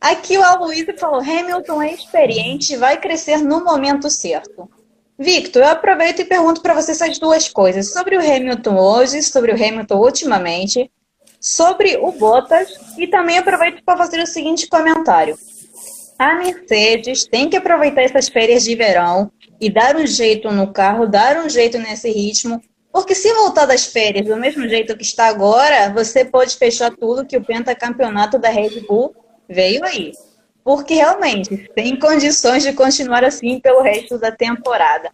[0.00, 4.70] Aqui o Aloysio falou, Hamilton é experiente, vai crescer no momento certo.
[5.18, 7.90] Victor, eu aproveito e pergunto para você essas duas coisas.
[7.90, 10.90] Sobre o Hamilton hoje, sobre o Hamilton ultimamente,
[11.40, 15.38] sobre o Bottas e também aproveito para fazer o seguinte comentário.
[16.18, 21.06] A Mercedes tem que aproveitar essas férias de verão e dar um jeito no carro,
[21.06, 22.60] dar um jeito nesse ritmo,
[22.92, 27.26] porque se voltar das férias do mesmo jeito que está agora, você pode fechar tudo
[27.26, 29.14] que o pentacampeonato da Red Bull
[29.48, 30.12] veio aí.
[30.66, 35.12] Porque realmente tem condições de continuar assim pelo resto da temporada.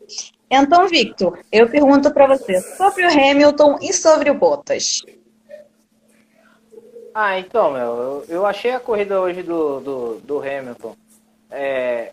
[0.50, 5.02] Então, Victor, eu pergunto para você sobre o Hamilton e sobre o Bottas.
[7.14, 10.96] Ah, então, meu, eu, achei a corrida hoje do, do, do Hamilton
[11.50, 12.12] é,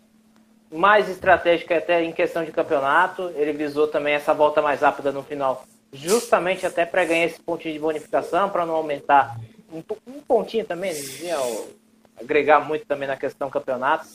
[0.70, 3.32] mais estratégica até em questão de campeonato.
[3.38, 7.74] Ele visou também essa volta mais rápida no final, justamente até para ganhar esse pontinho
[7.74, 9.40] de bonificação, para não aumentar
[9.72, 11.79] um, um pontinho também, não
[12.20, 14.08] agregar muito também na questão campeonato.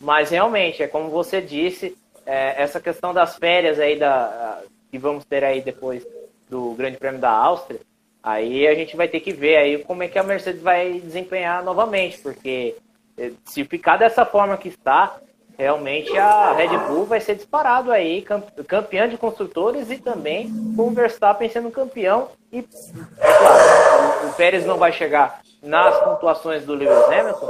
[0.00, 5.24] Mas realmente, é como você disse, é, essa questão das férias aí da, que vamos
[5.24, 6.06] ter aí depois
[6.48, 7.80] do Grande Prêmio da Áustria,
[8.22, 11.64] Aí a gente vai ter que ver aí como é que a Mercedes vai desempenhar
[11.64, 12.76] novamente, porque
[13.16, 15.18] eh, se ficar dessa forma que está,
[15.56, 18.24] realmente a Red Bull vai ser disparado aí,
[18.66, 22.28] campeã de construtores e também com o Verstappen sendo campeão.
[22.52, 27.48] E, é claro, o Pérez não vai chegar nas pontuações do Lewis Hamilton,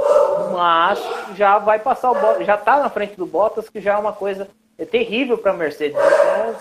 [0.53, 0.99] mas
[1.35, 4.13] já vai passar o Bottas, já está na frente do Bottas, que já é uma
[4.13, 4.47] coisa
[4.91, 5.97] terrível para a Mercedes.
[5.97, 6.55] Então,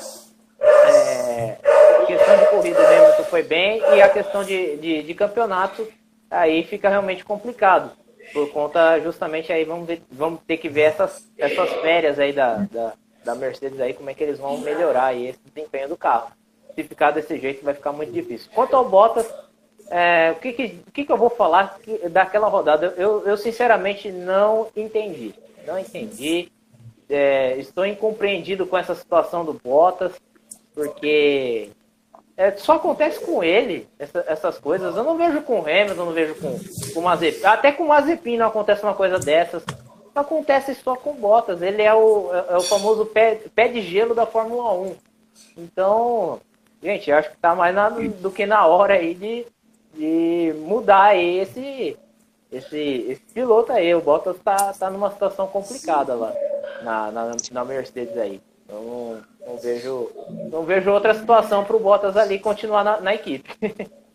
[0.61, 1.59] é,
[2.09, 5.87] questão de corrida o Hamilton foi bem e a questão de, de, de, campeonato
[6.31, 7.93] aí fica realmente complicado.
[8.33, 12.67] Por conta justamente aí vamos, ver, vamos ter que ver essas, essas férias aí da,
[12.71, 12.93] da,
[13.25, 16.31] da, Mercedes aí, como é que eles vão melhorar aí esse desempenho do carro.
[16.79, 18.49] Se ficar desse jeito vai ficar muito difícil.
[18.55, 19.29] Quanto ao Bottas,
[19.91, 21.77] é, o, que, que, que, que eu vou falar
[22.09, 22.95] daquela rodada?
[22.97, 25.35] Eu, eu sinceramente não entendi.
[25.67, 26.53] Não entendi.
[27.11, 30.13] É, estou incompreendido com essa situação do Bottas,
[30.73, 31.71] porque
[32.37, 34.95] é, só acontece com ele essa, essas coisas.
[34.95, 36.61] Eu não vejo com o Hamilton, não vejo com,
[36.95, 37.45] com o Mazepin.
[37.45, 39.65] Até com o Mazepin não acontece uma coisa dessas.
[40.15, 41.61] Acontece só com Bottas.
[41.61, 44.97] Ele é o, é, é o famoso pé, pé de gelo da Fórmula 1.
[45.57, 46.41] Então,
[46.83, 49.47] gente, acho que tá mais na, do que na hora aí de,
[49.95, 51.97] de mudar esse,
[52.51, 52.77] esse,
[53.09, 53.95] esse piloto aí.
[53.95, 56.33] O Bottas tá, tá numa situação complicada lá
[56.83, 58.41] na, na, na Mercedes aí.
[58.65, 60.11] Então, não vejo,
[60.51, 63.51] não vejo outra situação para o Bottas ali continuar na, na equipe.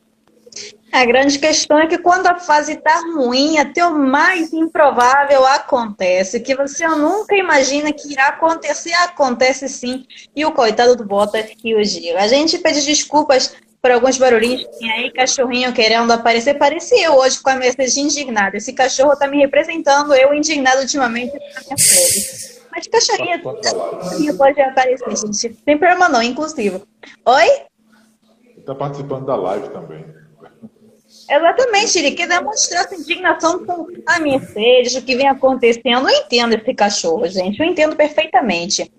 [0.93, 6.39] A grande questão é que quando a fase está ruim, até o mais improvável acontece,
[6.39, 10.05] que você nunca imagina que irá acontecer, acontece sim.
[10.35, 12.15] E o coitado do Bottas que o Gil.
[12.15, 16.59] A gente pede desculpas por alguns barulhinhos que tem aí, cachorrinho querendo aparecer.
[16.59, 18.55] Parecia eu hoje com a Mercedes indignada.
[18.55, 22.61] Esse cachorro está me representando, eu indignado ultimamente na minha frente.
[22.71, 25.57] Mas cachorrinho, cachorrinho pode aparecer, gente.
[25.65, 26.83] Sem problema não, inclusive.
[27.25, 27.47] Oi?
[28.57, 30.22] Está participando da live também.
[31.35, 36.07] Exatamente, ele quer demonstrar essa indignação com a Mercedes, o que vem acontecendo.
[36.07, 38.91] Eu entendo esse cachorro, gente, eu entendo perfeitamente.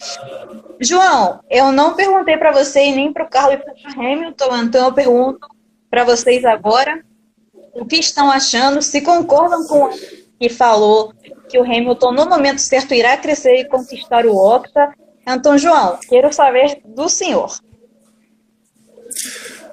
[0.80, 4.86] João, eu não perguntei para você nem para o Carlos e para o Hamilton, então
[4.86, 5.46] eu pergunto
[5.88, 7.04] para vocês agora
[7.72, 9.90] o que estão achando, se concordam com o
[10.40, 11.14] que falou
[11.48, 14.92] que o Hamilton, no momento certo, irá crescer e conquistar o Octa.
[15.24, 17.56] Então, João, quero saber do senhor.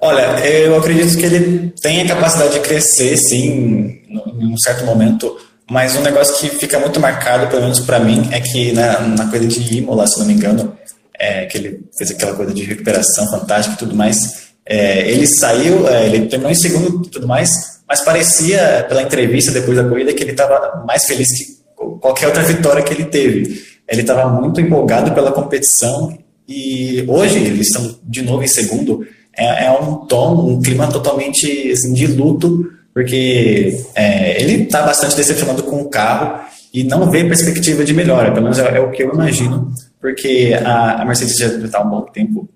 [0.04, 5.38] Olha, eu acredito que ele tem a capacidade de crescer, sim, em um certo momento,
[5.70, 9.30] mas um negócio que fica muito marcado, pelo menos para mim, é que na, na
[9.30, 10.76] coisa de Imola, se não me engano,
[11.20, 15.88] é, que ele fez aquela coisa de recuperação fantástica e tudo mais, é, ele saiu,
[15.88, 20.14] é, ele terminou em segundo e tudo mais, mas parecia, pela entrevista depois da corrida,
[20.14, 21.62] que ele estava mais feliz que
[22.00, 23.64] qualquer outra vitória que ele teve.
[23.88, 29.66] Ele estava muito empolgado pela competição E hoje, eles estão de novo em segundo, é,
[29.66, 35.64] é um tom, um clima totalmente assim, de luto, porque é, ele está bastante decepcionado
[35.64, 36.42] com o carro
[36.74, 40.58] e não vê perspectiva de melhora, pelo menos é, é o que eu imagino, porque
[40.64, 42.48] a, a Mercedes já está um bom tempo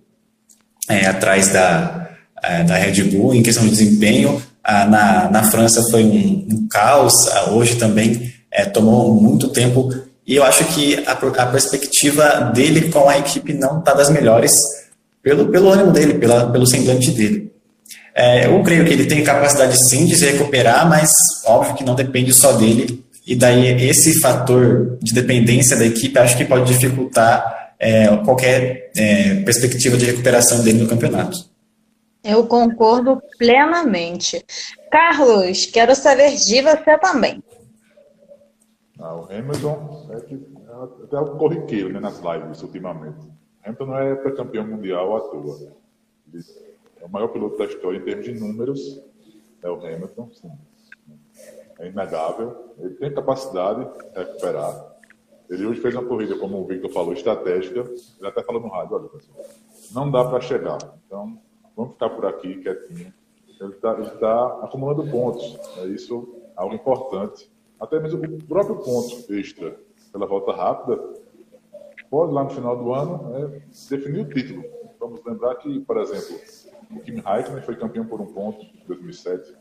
[0.90, 2.10] é, atrás da,
[2.44, 4.42] é, da Red Bull em questão de desempenho.
[4.64, 9.94] Ah, na, na França foi um, um caos, ah, hoje também é, tomou muito tempo.
[10.26, 14.60] E eu acho que a, a perspectiva dele com a equipe não está das melhores
[15.26, 17.52] pelo, pelo ânimo dele, pela, pelo semblante dele.
[18.14, 21.12] É, eu creio que ele tem capacidade sim de se recuperar, mas
[21.48, 23.04] óbvio que não depende só dele.
[23.26, 29.42] E daí esse fator de dependência da equipe acho que pode dificultar é, qualquer é,
[29.42, 31.40] perspectiva de recuperação dele no campeonato.
[32.24, 34.46] Eu concordo plenamente.
[34.92, 37.44] Carlos, quero saber de você também.
[39.00, 43.36] Ah, o Hamilton é que é até o corriqueiro né, nas lives ultimamente.
[43.66, 45.74] Hamilton não é campeão mundial à toa.
[46.32, 46.44] Ele
[47.02, 49.02] é o maior piloto da história em termos de números.
[49.62, 50.52] É o Hamilton, sim.
[51.80, 52.74] É inegável.
[52.78, 54.96] Ele tem capacidade de recuperar.
[55.50, 57.82] Ele hoje fez uma corrida, como o Victor falou, estratégica.
[57.82, 59.46] Ele até falou no rádio, olha, pessoal,
[59.92, 60.78] não dá para chegar.
[61.06, 61.40] Então,
[61.76, 63.14] vamos ficar por aqui, quietinho.
[63.60, 65.58] Ele está tá acumulando pontos.
[65.78, 67.50] É isso algo importante
[67.80, 69.78] até mesmo o próprio ponto extra
[70.12, 70.98] pela volta rápida,
[72.10, 74.64] pode lá no final do ano é, definir o título.
[75.00, 76.40] Vamos lembrar que, por exemplo,
[76.92, 79.56] o Kim Raikkonen foi campeão por um ponto em 2007.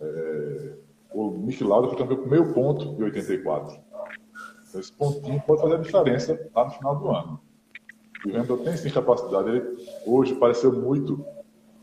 [0.00, 0.72] É,
[1.12, 3.78] o Nick Lauda foi campeão por meio ponto em 84.
[4.68, 7.40] Então, esse pontinho pode fazer a diferença lá no final do ano.
[8.26, 9.48] E o Hamilton tem sim capacidade.
[9.50, 11.24] Ele hoje pareceu muito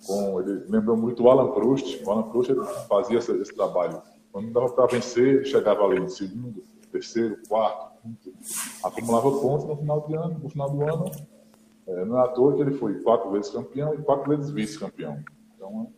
[0.05, 0.41] com.
[0.41, 2.03] Ele lembrou muito o Alan Proust.
[2.03, 2.53] O Alan Proust
[2.89, 7.90] fazia esse, esse trabalho quando dava para vencer, chegava ali em segundo, terceiro, quarto,
[8.83, 11.11] acumulava pontos no final, de ano, no final do ano.
[11.87, 15.23] É, não é à toa que ele foi quatro vezes campeão e quatro vezes vice-campeão.
[15.55, 15.91] Então,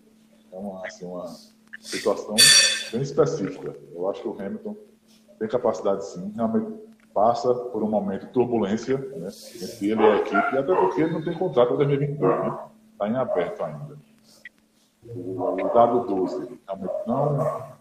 [0.52, 1.28] é uma, assim, uma
[1.80, 2.36] situação
[2.92, 3.76] bem específica.
[3.94, 4.76] Eu acho que o Hamilton
[5.40, 6.74] tem capacidade, sim, realmente
[7.14, 9.30] passa por um momento de turbulência né,
[9.62, 12.60] entre ele e a equipe, até porque ele não tem contrato até 2022, né?
[12.94, 13.98] Está em aberto ainda.
[15.06, 17.74] O, o W12 realmente não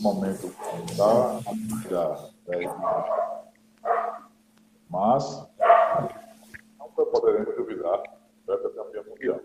[0.00, 0.52] momento
[0.96, 1.40] da,
[1.90, 3.37] da, da
[4.90, 5.46] mas
[6.78, 8.02] não poderemos duvidar
[8.46, 9.40] da campeã mundial.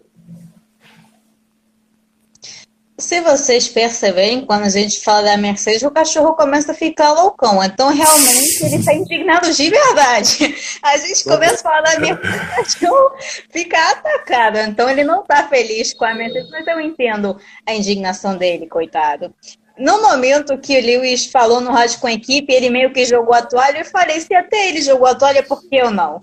[2.97, 7.62] Se vocês perceberem, quando a gente fala da Mercedes, o cachorro começa a ficar loucão.
[7.63, 10.56] Então, realmente, ele está indignado de verdade.
[10.82, 13.12] A gente começa a falar da Mercedes, o cachorro
[13.49, 14.60] fica atacado.
[14.60, 19.34] Então, ele não está feliz com a Mercedes, mas eu entendo a indignação dele, coitado
[19.77, 23.33] no momento que o Lewis falou no rádio com a equipe, ele meio que jogou
[23.33, 23.79] a toalha.
[23.79, 26.21] Eu falei: se até ele jogou a toalha, por que eu não?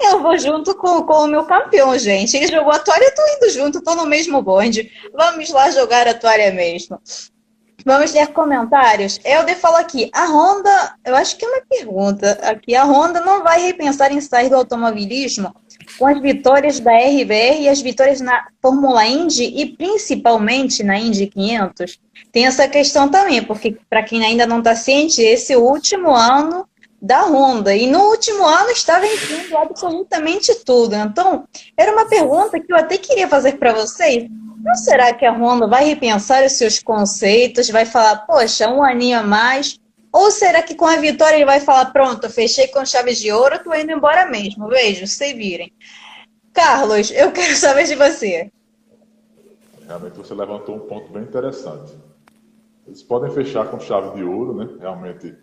[0.00, 2.36] Eu vou junto com, com o meu campeão, gente.
[2.36, 4.90] Ele jogou a toalha, eu tô indo junto, tô no mesmo bonde.
[5.12, 7.00] Vamos lá jogar a toalha mesmo.
[7.84, 9.18] Vamos ler comentários.
[9.24, 12.74] Helder falou aqui: a Honda, eu acho que é uma pergunta aqui.
[12.74, 15.54] A Honda não vai repensar em sair do automobilismo
[15.98, 21.26] com as vitórias da RBR e as vitórias na Fórmula Indy e principalmente na Indy
[21.26, 21.98] 500?
[22.32, 26.66] Tem essa questão também, porque para quem ainda não está ciente, esse último ano
[27.00, 27.74] da Honda.
[27.74, 30.94] E no último ano está vencendo absolutamente tudo.
[30.94, 31.44] Então,
[31.76, 34.28] era uma pergunta que eu até queria fazer para vocês.
[34.62, 39.18] Não será que a Honda vai repensar os seus conceitos, vai falar, poxa, um aninho
[39.18, 39.78] a mais?
[40.12, 43.62] Ou será que com a vitória ele vai falar, pronto, fechei com chaves de ouro,
[43.62, 44.68] tô indo embora mesmo?
[44.68, 45.72] Vejo, se virem.
[46.52, 48.50] Carlos, eu quero saber de você.
[49.86, 51.96] Realmente você levantou um ponto bem interessante.
[52.86, 54.68] Eles podem fechar com chave de ouro, né?
[54.78, 55.34] Realmente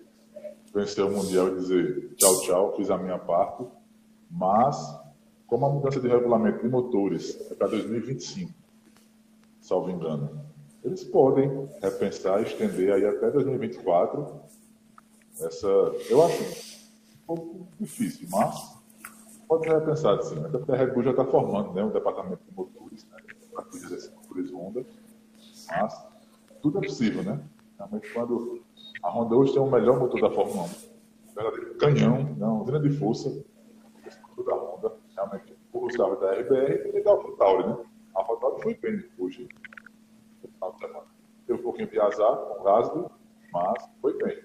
[0.73, 3.65] vencer o Mundial e dizer tchau, tchau, fiz a minha parte.
[4.29, 4.77] Mas,
[5.47, 8.53] como a mudança de regulamento de motores é para 2025,
[9.67, 10.29] salvo engano,
[10.83, 14.39] eles podem repensar, estender aí até 2024.
[15.41, 18.77] Essa, eu acho um pouco difícil, mas
[19.47, 20.39] pode ser repensado sim.
[20.39, 23.17] Até porque a Red Bull já está formando né, um departamento de motores, né,
[23.53, 24.85] para esses motores Honda.
[25.69, 26.07] Mas
[26.61, 27.39] tudo é possível, né?
[27.77, 28.61] Realmente, quando
[29.03, 32.63] a Honda hoje tem o melhor motor da Fórmula 1, um verdadeiro canhão, né, uma
[32.63, 33.43] usina de força,
[34.05, 37.77] esse motor da Honda, realmente, o Gustavo da RBR e da AlphaTauri, né?
[38.17, 39.47] A AlphaTauri foi bem hoje,
[40.41, 41.05] no final de semana.
[41.45, 43.05] Teve um pouquinho de azar com o Gasly,
[43.53, 44.43] mas foi bem.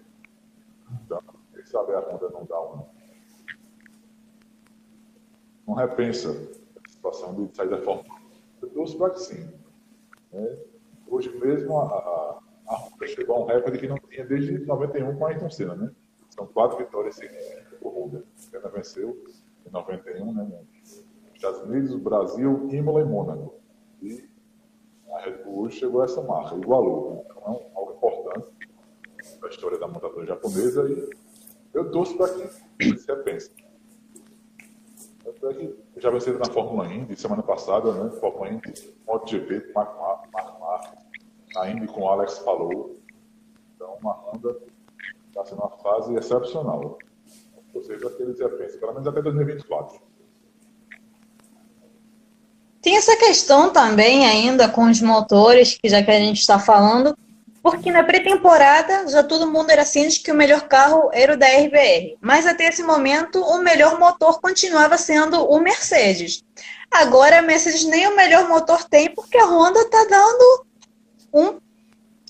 [1.02, 1.22] Então,
[1.54, 2.84] quem sabe a Honda não dá um
[5.66, 6.30] não repensa
[6.84, 8.14] a situação de sair da Fórmula
[8.60, 8.62] 1.
[8.62, 9.50] Eu trouxe para que sim.
[10.32, 10.58] Né?
[11.06, 15.16] Hoje mesmo a, a, a Honda chegou a um recorde que não tinha desde 91
[15.16, 15.90] com a Ayrton Senna, né?
[16.28, 18.22] São quatro vitórias seguidas por Honda.
[18.74, 19.24] Venceu
[19.66, 20.64] em 91, né?
[21.34, 23.61] Estados Unidos, Brasil, Imola e Mônaco.
[24.02, 24.28] E
[25.12, 27.24] a Red Bull chegou a essa marca, igualou.
[27.30, 28.48] Então é algo importante
[29.40, 31.08] da história da montadora japonesa e
[31.72, 33.50] eu torço para que se repense.
[35.94, 38.10] Que já venceu na Fórmula Indy semana passada, né?
[38.18, 40.92] Fórmula Indy, MotoGP, Mark Marques,
[41.54, 42.96] na Indy com Alex Palou.
[43.74, 44.58] Então, uma Honda
[45.28, 46.98] está sendo uma fase excepcional.
[47.74, 50.00] Ou seja, que eles repensem, pelo menos até 2024.
[52.82, 57.16] Tem essa questão também ainda com os motores, que já que a gente está falando,
[57.62, 61.46] porque na pré-temporada já todo mundo era ciente que o melhor carro era o da
[61.46, 62.18] RBR.
[62.20, 66.42] Mas até esse momento, o melhor motor continuava sendo o Mercedes.
[66.90, 70.66] Agora a Mercedes nem o melhor motor tem, porque a Honda está dando
[71.32, 71.60] um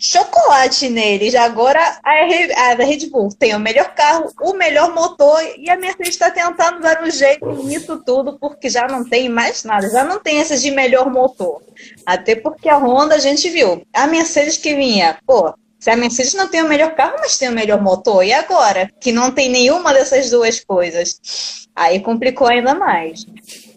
[0.02, 1.34] chocolate neles.
[1.34, 6.30] Agora a Red Bull tem o melhor carro, o melhor motor e a Mercedes está
[6.30, 10.40] tentando dar um jeito nisso tudo porque já não tem mais nada, já não tem
[10.40, 11.62] essa de melhor motor.
[12.04, 16.34] Até porque a Honda a gente viu, a Mercedes que vinha, pô, se a Mercedes
[16.34, 18.90] não tem o melhor carro, mas tem o melhor motor, e agora?
[19.00, 21.66] Que não tem nenhuma dessas duas coisas.
[21.74, 23.26] Aí complicou ainda mais.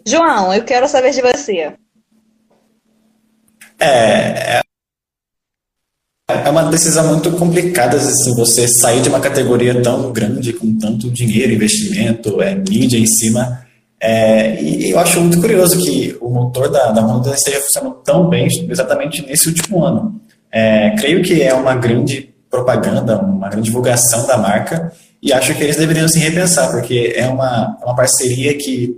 [0.06, 1.74] João, eu quero saber de você.
[3.80, 4.60] É,
[6.28, 10.76] é é uma decisão muito complicada, assim, você sair de uma categoria tão grande, com
[10.76, 13.64] tanto dinheiro, investimento, é, mídia em cima.
[14.00, 18.28] É, e eu acho muito curioso que o motor da, da Honda esteja funcionando tão
[18.28, 20.20] bem exatamente nesse último ano.
[20.50, 25.62] É, creio que é uma grande propaganda, uma grande divulgação da marca, e acho que
[25.62, 28.94] eles deveriam se repensar, porque é uma, uma parceria que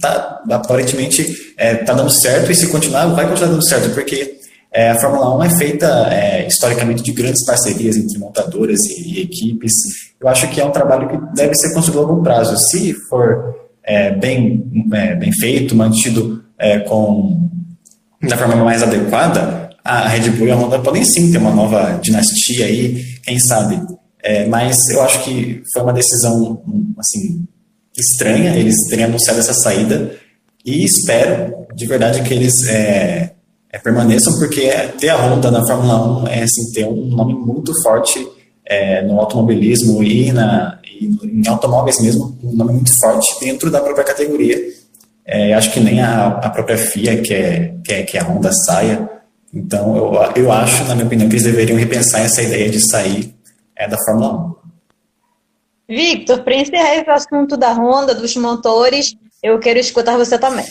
[0.00, 4.37] tá, aparentemente está é, tá dando certo, e se continuar, vai continuar dando certo, porque
[4.72, 9.22] é, a Fórmula 1 é feita é, historicamente de grandes parcerias entre montadoras e, e,
[9.22, 9.72] equipes.
[10.20, 12.56] Eu acho que é um trabalho que deve ser construído a longo prazo.
[12.56, 17.48] Se for é, bem, é, bem feito, mantido é, com
[18.22, 21.98] da forma mais adequada, a Red Bull e a Honda podem sim ter uma nova
[22.02, 23.80] dinastia aí, quem sabe.
[24.22, 26.60] É, mas eu acho que foi uma decisão
[26.98, 27.46] assim
[27.96, 30.14] estranha eles terem anunciado essa saída
[30.64, 32.66] e espero de verdade que eles
[33.72, 37.34] é, é, permaneçam, porque ter a Honda na Fórmula 1 é assim, ter um nome
[37.34, 38.26] muito forte
[38.64, 43.80] é, no automobilismo e, na, e em automóveis mesmo, um nome muito forte dentro da
[43.80, 44.56] própria categoria.
[45.24, 49.08] É, acho que nem a, a própria FIA quer, quer que a Honda saia.
[49.52, 53.34] Então, eu, eu acho, na minha opinião, que eles deveriam repensar essa ideia de sair
[53.76, 54.54] é, da Fórmula
[55.88, 55.94] 1.
[55.94, 60.66] Victor, para encerrar esse assunto da Honda, dos motores, eu quero escutar você também.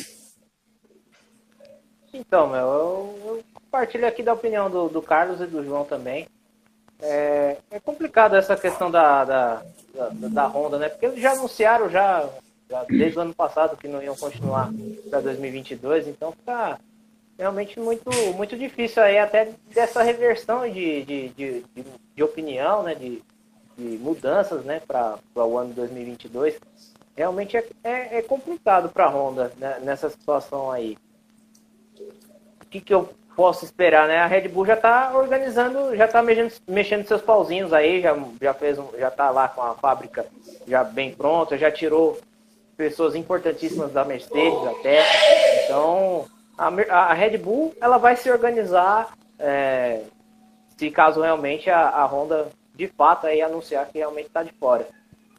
[2.18, 6.28] Então, meu, eu, eu compartilho aqui da opinião do, do, Carlos e do João também.
[7.00, 10.90] É, é complicado essa questão da, da, da, da, Honda, né?
[10.90, 12.28] Porque eles já anunciaram já,
[12.68, 14.72] já desde o ano passado que não iam continuar
[15.12, 16.80] para 2022, então fica
[17.38, 22.96] realmente muito, muito difícil aí até dessa reversão de, de, de, de, de opinião, né?
[22.96, 23.22] De,
[23.78, 24.82] de mudanças, né?
[24.88, 26.60] Para o ano 2022.
[27.16, 30.98] Realmente é, é, é complicado para a Honda né, nessa situação aí
[32.70, 34.18] que, que eu posso esperar, né?
[34.18, 38.54] A Red Bull já está organizando, já está mexendo, mexendo seus pauzinhos aí, já, já
[38.54, 40.26] fez um, já está lá com a fábrica
[40.68, 42.20] já bem pronta, já tirou
[42.76, 45.04] pessoas importantíssimas da Mercedes até.
[45.64, 46.26] Então,
[46.58, 50.02] a, a Red Bull ela vai se organizar é,
[50.78, 54.88] se caso realmente a, a Honda de fato aí anunciar que realmente está de fora.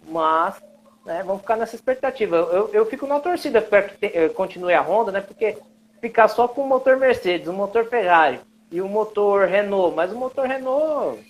[0.09, 0.61] Mas
[1.05, 2.37] né, vamos ficar nessa expectativa.
[2.37, 5.21] Eu, eu fico na torcida para que te, eh, continue a Honda, né?
[5.21, 5.57] Porque
[6.01, 10.17] ficar só com o motor Mercedes, o motor Ferrari e o motor Renault, mas o
[10.17, 11.21] motor Renault,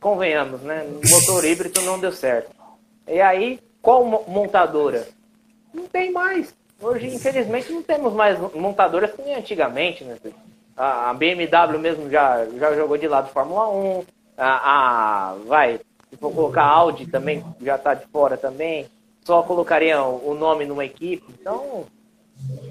[0.00, 0.84] convenhamos, né?
[0.84, 2.50] O motor híbrido não deu certo.
[3.06, 5.06] E aí, qual montadora?
[5.72, 6.54] Não tem mais.
[6.80, 10.18] Hoje, infelizmente, não temos mais montadoras que nem antigamente, né?
[10.76, 14.04] A BMW mesmo já, já jogou de lado Fórmula 1.
[14.36, 15.78] A, a vai,
[16.10, 18.88] se for colocar Audi também, já está de fora também.
[19.24, 21.24] Só colocariam o nome numa equipe.
[21.40, 21.84] Então,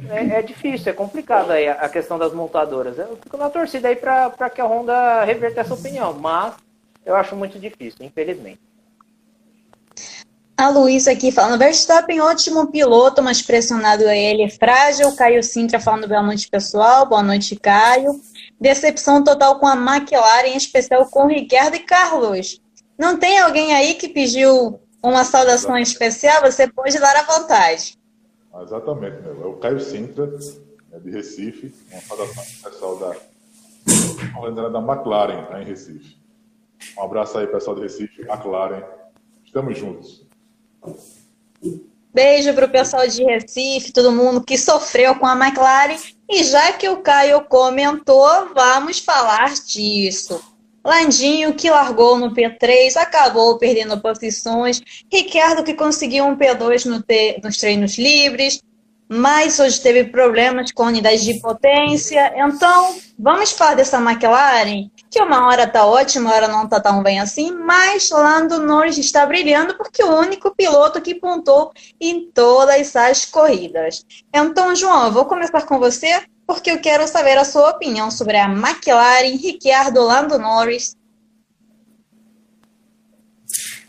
[0.09, 2.97] é, é, difícil, é complicado aí a, questão das montadoras.
[2.97, 6.53] Eu fico na torcida aí para que a Honda reverta essa opinião, mas
[7.05, 8.59] eu acho muito difícil, infelizmente.
[10.57, 15.15] A Luísa aqui falando, Verstappen ótimo piloto, mas pressionado ele é frágil.
[15.15, 17.07] Caio Sintra falando boa noite, pessoal.
[17.07, 18.21] Boa noite, Caio.
[18.59, 22.61] Decepção total com a McLaren, em especial com Ricardo e Carlos.
[22.95, 26.41] Não tem alguém aí que pediu uma saudação especial?
[26.41, 27.97] Você pode dar à vontade.
[28.59, 29.43] Exatamente, meu.
[29.43, 35.65] É o Caio Sintra, né, de Recife, uma saudação pessoal da, da McLaren, né, em
[35.65, 36.17] Recife.
[36.97, 38.83] Um abraço aí, pessoal de Recife, McLaren.
[39.45, 40.25] Estamos juntos.
[42.13, 45.97] Beijo para o pessoal de Recife, todo mundo que sofreu com a McLaren.
[46.29, 50.41] E já que o Caio comentou, vamos falar disso.
[50.83, 54.81] Landinho, que largou no P3, acabou perdendo posições.
[55.11, 57.03] Ricardo, que conseguiu um P2 no
[57.43, 58.61] nos treinos livres
[59.13, 62.31] mas hoje teve problemas com unidades de potência.
[62.33, 67.03] Então, vamos falar dessa McLaren, que uma hora está ótima, uma hora não está tão
[67.03, 72.95] bem assim, mas Lando Norris está brilhando porque o único piloto que pontou em todas
[72.95, 74.05] as corridas.
[74.33, 76.23] Então, João, eu vou começar com você,
[76.53, 80.95] porque eu quero saber a sua opinião sobre a McLaren, Ricciardo, Lando Norris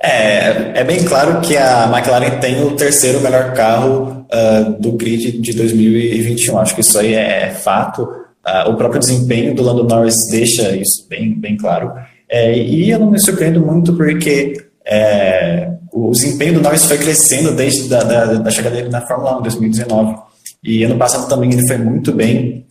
[0.03, 5.39] é, é bem claro que a McLaren tem o terceiro melhor carro uh, do grid
[5.39, 6.59] de 2021.
[6.59, 8.03] Acho que isso aí é fato.
[8.03, 11.93] Uh, o próprio desempenho do Lando Norris deixa isso bem, bem claro.
[12.29, 14.55] É, e eu não me surpreendo muito porque
[14.85, 19.37] é, o desempenho do Norris foi crescendo desde da, da, da chegada dele na Fórmula
[19.37, 20.17] 1 em 2019.
[20.63, 22.67] E ano passado também ele foi muito bem.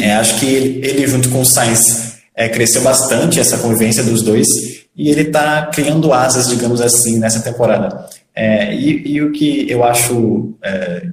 [0.00, 4.22] É, acho que ele, ele, junto com o Sainz, é, cresceu bastante essa convivência dos
[4.22, 4.48] dois
[4.94, 8.06] e ele está criando asas, digamos assim, nessa temporada.
[8.34, 11.06] É, e, e, o que eu acho é,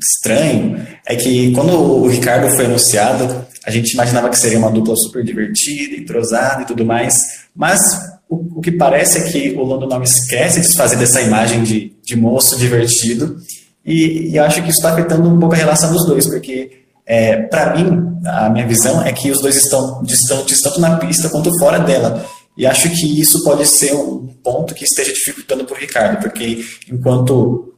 [0.00, 4.96] estranho é que quando o Ricardo foi anunciado, a gente imaginava que seria uma dupla
[4.96, 9.86] super divertida, entrosada e tudo mais, mas o, o que parece é que o Lando
[9.86, 13.36] não esquece de se fazer dessa imagem de, de moço divertido,
[13.84, 17.36] e, e acho que isso está afetando um pouco a relação dos dois, porque é,
[17.36, 21.56] para mim, a minha visão é que os dois estão, estão tanto na pista quanto
[21.58, 22.24] fora dela.
[22.56, 26.62] E acho que isso pode ser um ponto que esteja dificultando para o Ricardo, porque
[26.90, 27.74] enquanto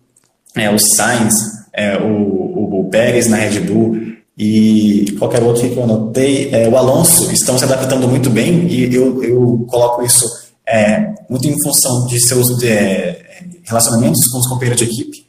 [0.57, 1.35] é, o Sainz,
[1.73, 3.97] é, o, o, o, Pérez na Red Bull
[4.37, 8.93] e qualquer outro que eu anotei, é, o Alonso estão se adaptando muito bem e
[8.93, 10.25] eu, eu coloco isso
[10.67, 15.25] é, muito em função de seus de, é, relacionamentos com os companheiros de equipe.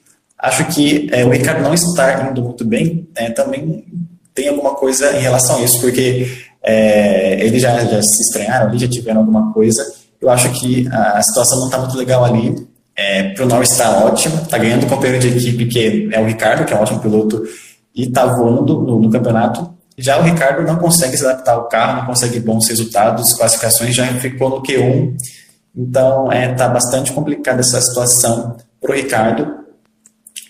[0.46, 3.84] Acho que é, o Ricardo não estar indo muito bem é, também
[4.32, 6.28] tem alguma coisa em relação a isso, porque
[6.62, 9.84] é, eles já, já se estranharam ali, já tiveram alguma coisa.
[10.22, 12.56] Eu acho que a, a situação não está muito legal ali.
[12.96, 16.26] É, para o Norris está ótimo, está ganhando o companheiro de equipe que é o
[16.26, 17.44] Ricardo, que é um ótimo piloto,
[17.96, 19.74] e está voando no, no, campeonato.
[19.98, 24.06] Já o Ricardo não consegue se adaptar ao carro, não consegue bons resultados, classificações já
[24.20, 25.16] ficou no Q1.
[25.76, 29.65] Então está é, tá bastante complicada essa situação para o Ricardo.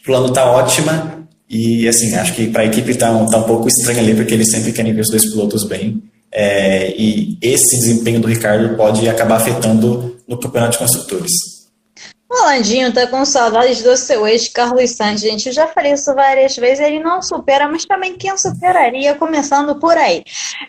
[0.05, 3.43] O plano está ótima, e, assim, acho que para a equipe está um, tá um
[3.43, 5.99] pouco estranho ali, porque eles sempre querem ver os dois pilotos bem.
[6.31, 11.31] É, e esse desempenho do Ricardo pode acabar afetando no campeonato de construtores.
[12.29, 15.47] O Landinho tá com saudades do seu ex, Carlos Sainz, gente.
[15.47, 19.97] Eu já falei isso várias vezes, ele não supera, mas também quem superaria, começando por
[19.97, 20.23] aí.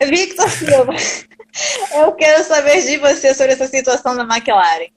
[0.09, 0.95] Victor Silva,
[1.95, 4.89] eu quero saber de você sobre essa situação da McLaren.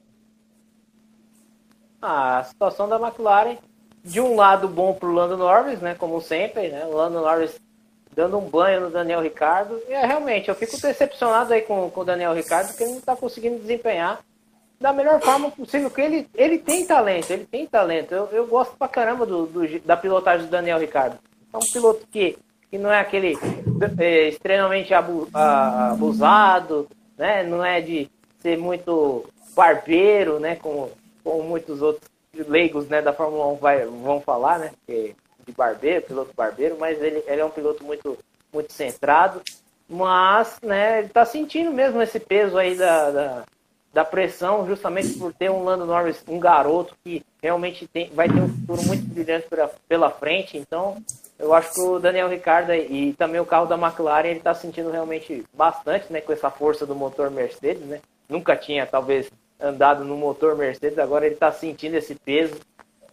[2.00, 3.56] Ah, a situação da McLaren
[4.02, 5.94] de um lado bom para o Lando Norris, né?
[5.94, 6.84] Como sempre, né?
[6.86, 7.60] O Lando Norris
[8.14, 9.80] dando um banho no Daniel Ricardo.
[9.88, 12.98] E é, realmente, eu fico decepcionado aí com, com o Daniel Ricardo, porque ele não
[12.98, 14.20] está conseguindo desempenhar
[14.80, 18.14] da melhor forma possível, porque ele, ele tem talento, ele tem talento.
[18.14, 21.18] Eu, eu gosto pra caramba do, do da pilotagem do Daniel Ricardo.
[21.52, 22.38] É um piloto que,
[22.70, 23.38] que não é aquele
[23.98, 26.88] é, extremamente abu, abusado,
[27.18, 27.42] né?
[27.42, 30.56] Não é de ser muito barbeiro, né?
[30.56, 30.90] Como,
[31.22, 32.09] como muitos outros
[32.48, 34.72] leigos né, da Fórmula 1 vai, vão falar, né?
[35.50, 38.18] de barbeiro, piloto barbeiro, mas ele, ele é um piloto muito,
[38.52, 39.40] muito centrado.
[39.88, 43.44] Mas, né, ele está sentindo mesmo esse peso aí da, da,
[43.92, 48.40] da, pressão, justamente por ter um Lando Norris, um garoto que realmente tem, vai ter
[48.40, 50.56] um futuro muito brilhante pela, pela frente.
[50.56, 51.02] Então,
[51.36, 54.90] eu acho que o Daniel Ricciardo e também o carro da McLaren, ele está sentindo
[54.92, 58.00] realmente bastante, né, com essa força do motor Mercedes, né?
[58.28, 59.28] Nunca tinha, talvez,
[59.60, 62.56] andado no motor Mercedes, agora ele está sentindo esse peso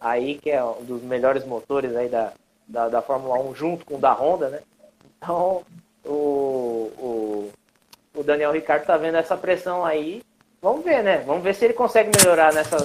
[0.00, 2.32] aí, que é um dos melhores motores aí da,
[2.66, 4.60] da, da Fórmula 1, junto com o da Honda, né?
[5.16, 5.62] Então,
[6.04, 7.50] o, o,
[8.14, 10.22] o Daniel Ricardo está vendo essa pressão aí.
[10.60, 11.18] Vamos ver, né?
[11.26, 12.76] Vamos ver se ele consegue melhorar nessa,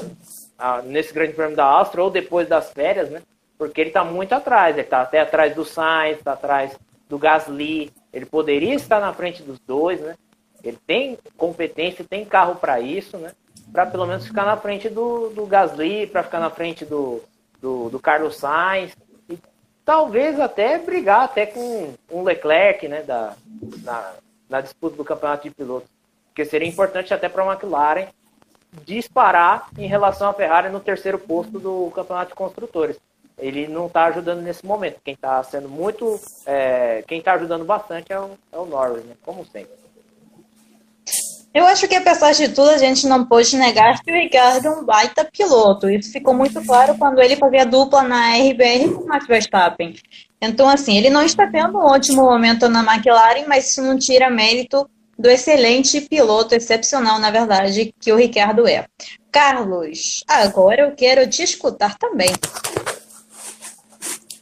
[0.84, 3.22] nesse grande prêmio da Áustria ou depois das férias, né?
[3.57, 7.91] Porque ele está muito atrás, ele está até atrás do Sainz, está atrás do Gasly.
[8.11, 10.16] Ele poderia estar na frente dos dois, né?
[10.64, 13.32] Ele tem competência, tem carro para isso, né?
[13.74, 17.24] Para pelo menos ficar na frente do, do Gasly, para ficar na frente do,
[17.59, 18.95] do, do, Carlos Sainz
[19.28, 19.38] e
[19.84, 23.34] talvez até brigar até com um Leclerc, né, da,
[23.84, 24.13] na,
[24.47, 25.89] na disputa do campeonato de pilotos,
[26.28, 28.07] porque seria importante até para a McLaren
[28.86, 32.99] disparar em relação à Ferrari no terceiro posto do campeonato de construtores.
[33.38, 35.01] Ele não está ajudando nesse momento.
[35.03, 39.15] Quem está sendo muito, é, quem está ajudando bastante é o, é o Norris, né?
[39.24, 39.82] como sempre.
[41.54, 44.72] Eu acho que, apesar de tudo, a gente não pode negar que o Ricardo é
[44.72, 45.88] um baita piloto.
[45.88, 49.95] Isso ficou muito claro quando ele fazia dupla na RBR com o Max Verstappen.
[50.41, 54.32] Então, assim, ele não está tendo um ótimo momento na McLaren, mas isso não tira
[54.32, 58.88] mérito do excelente piloto, excepcional, na verdade, que o Ricardo é.
[59.32, 62.32] Carlos, agora eu quero te escutar também.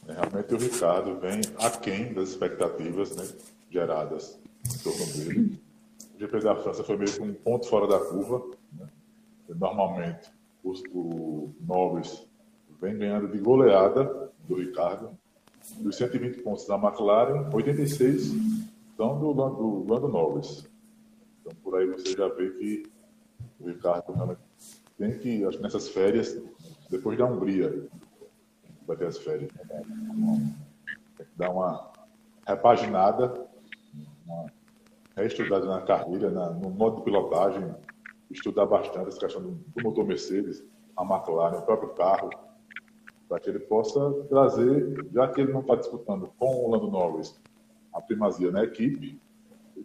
[0.08, 3.24] É, realmente o Ricardo vem aquém das expectativas né,
[3.70, 5.71] geradas em torno dele.
[6.22, 8.50] GP da França foi meio que um ponto fora da curva.
[8.72, 8.88] Né?
[9.48, 10.30] Normalmente,
[10.62, 12.26] o, Norris
[12.80, 15.10] vem ganhando de goleada do Ricardo.
[15.78, 18.32] Dos 120 pontos da McLaren, 86
[18.96, 20.68] são do, do Lando Norris.
[21.40, 22.82] Então, por aí você já vê que
[23.60, 24.38] o Ricardo
[24.98, 26.40] tem que, acho que nessas férias,
[26.90, 27.88] depois da Hungria,
[28.86, 29.50] vai ter as férias,
[31.16, 31.92] tem que dar uma
[32.46, 33.46] repaginada,
[34.26, 34.50] uma
[35.16, 37.74] reestudada na carreira, na, no modo de pilotagem,
[38.30, 40.64] estudar bastante essa questão do, do motor Mercedes,
[40.96, 42.30] a McLaren, o próprio carro,
[43.28, 47.34] para que ele possa trazer, já que ele não está disputando com o Lando Norris
[47.92, 49.18] a primazia na equipe,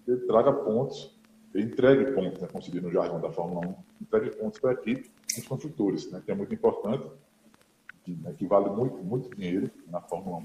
[0.07, 1.17] ele traga pontos,
[1.53, 5.11] ele entregue pontos, né, diz no jargão da Fórmula 1, entregue pontos para a equipe
[5.37, 7.05] nos construtores, né, que é muito importante,
[8.03, 10.43] que, né, que vale muito, muito dinheiro na Fórmula 1,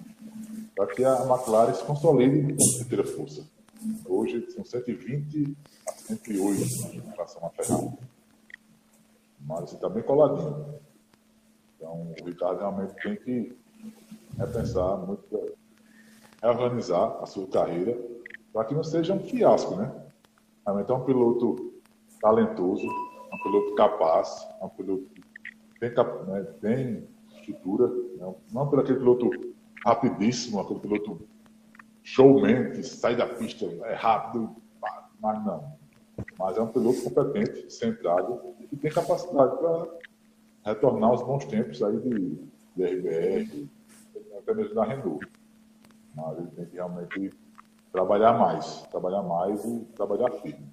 [0.74, 3.48] para que a McLaren se consolide em terceira força.
[4.06, 5.56] Hoje são 120
[5.88, 7.90] a 108 em relação à Ferrari.
[9.40, 10.80] Mas está bem coladinho.
[11.76, 13.56] Então, o Ricardo realmente tem que
[14.38, 15.56] repensar, muito,
[16.40, 17.98] reorganizar a sua carreira
[18.52, 19.92] para que não seja um fiasco, né?
[20.64, 21.72] Realmente é um piloto
[22.20, 25.90] talentoso, é um piloto capaz, é um piloto que
[26.60, 27.02] tem, né,
[27.34, 28.34] estrutura, né?
[28.52, 29.30] não por aquele piloto
[29.84, 31.26] rapidíssimo, aquele piloto
[32.02, 34.54] showman que sai da pista, é rápido,
[35.20, 35.76] mas não.
[36.38, 39.86] Mas é um piloto competente, centrado e tem capacidade para
[40.64, 42.38] retornar aos bons tempos aí de,
[42.76, 43.68] de RBR,
[44.38, 45.26] até mesmo da Renault.
[46.14, 47.30] Mas ele tem que realmente
[47.92, 50.66] trabalhar mais, trabalhar mais e trabalhar firme.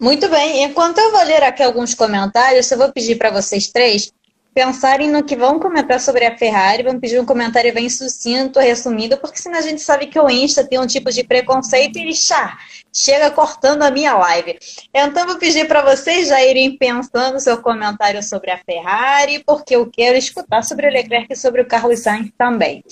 [0.00, 4.10] Muito bem, enquanto eu vou ler aqui alguns comentários, eu vou pedir para vocês três
[4.54, 9.16] pensarem no que vão comentar sobre a Ferrari, vão pedir um comentário bem sucinto, resumido,
[9.18, 12.58] porque senão a gente sabe que o Insta tem um tipo de preconceito e chá,
[12.92, 14.58] chega cortando a minha live.
[14.92, 19.88] Então vou pedir para vocês já irem pensando seu comentário sobre a Ferrari, porque eu
[19.90, 22.84] quero escutar sobre o Leclerc e sobre o Carlos Sainz também.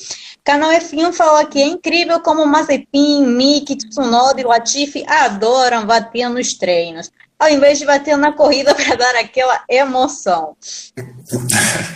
[0.48, 6.54] Canal F1 falou aqui, é incrível como Mazepin, Mick, Tsunoda e Latifi adoram bater nos
[6.54, 10.56] treinos ao invés de bater na corrida para dar aquela emoção.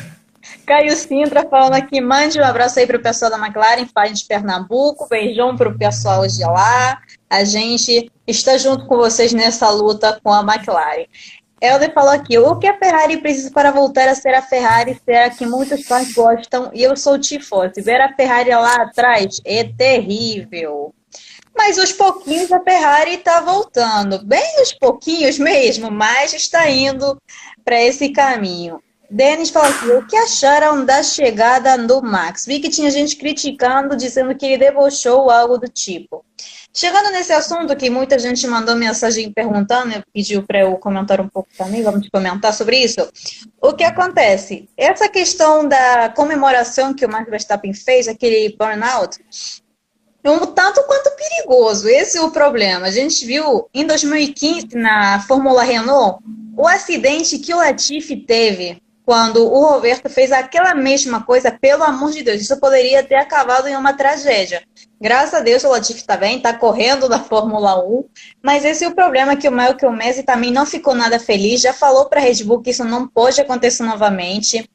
[0.67, 4.27] Caio Sintra falando aqui, mande um abraço aí para o pessoal da McLaren, faz de
[4.27, 7.01] Pernambuco, beijão para o pessoal de lá.
[7.31, 11.07] A gente está junto com vocês nessa luta com a McLaren.
[11.63, 15.15] Helder falou aqui, o que a Ferrari precisa para voltar a ser a Ferrari, ser
[15.15, 17.81] a que muitos fãs gostam, e eu sou tifosi.
[17.81, 20.93] Ver a Ferrari lá atrás é terrível.
[21.57, 27.17] Mas os pouquinhos a Ferrari está voltando, bem os pouquinhos mesmo, mas está indo
[27.65, 28.83] para esse caminho.
[29.09, 32.45] Denis falou aqui, o que acharam da chegada do Max?
[32.45, 36.25] Vi que tinha gente criticando, dizendo que ele debochou algo do tipo.
[36.75, 41.51] Chegando nesse assunto, que muita gente mandou mensagem perguntando, pediu para eu comentar um pouco
[41.57, 43.07] também, vamos comentar sobre isso.
[43.61, 44.69] O que acontece?
[44.75, 49.19] Essa questão da comemoração que o Max Verstappen fez, aquele burnout,
[50.25, 51.89] um tanto quanto perigoso.
[51.89, 52.87] Esse é o problema.
[52.87, 56.23] A gente viu em 2015 na Fórmula Renault
[56.57, 62.13] o acidente que o Latifi teve quando o Roberto fez aquela mesma coisa, pelo amor
[62.13, 64.63] de Deus, isso poderia ter acabado em uma tragédia.
[65.01, 68.05] Graças a Deus o Latifi está bem, está correndo da Fórmula 1,
[68.41, 71.73] mas esse é o problema que o Michael Messi também não ficou nada feliz, já
[71.73, 74.69] falou para a Red Bull que isso não pode acontecer novamente.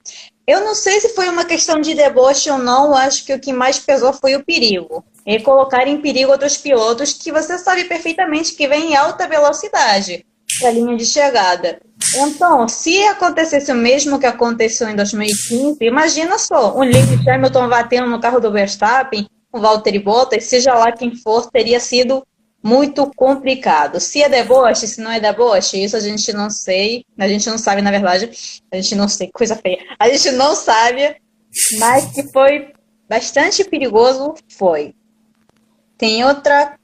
[0.45, 3.53] Eu não sei se foi uma questão de deboche ou não, acho que o que
[3.53, 5.03] mais pesou foi o perigo.
[5.25, 10.25] E colocar em perigo outros pilotos que você sabe perfeitamente que vêm em alta velocidade
[10.63, 11.79] a linha de chegada.
[12.15, 18.07] Então, se acontecesse o mesmo que aconteceu em 2015, imagina só, um Lewis Hamilton batendo
[18.07, 22.23] no carro do Verstappen, o Valtteri Bottas, seja lá quem for, teria sido
[22.63, 23.99] muito complicado.
[23.99, 27.05] Se é deboche, se não é deboche, isso a gente não sei.
[27.17, 28.29] A gente não sabe, na verdade.
[28.71, 29.79] A gente não sei, coisa feia.
[29.97, 31.15] A gente não sabe,
[31.79, 32.73] mas que foi
[33.07, 34.93] bastante perigoso, foi.
[35.97, 36.77] Tem outra,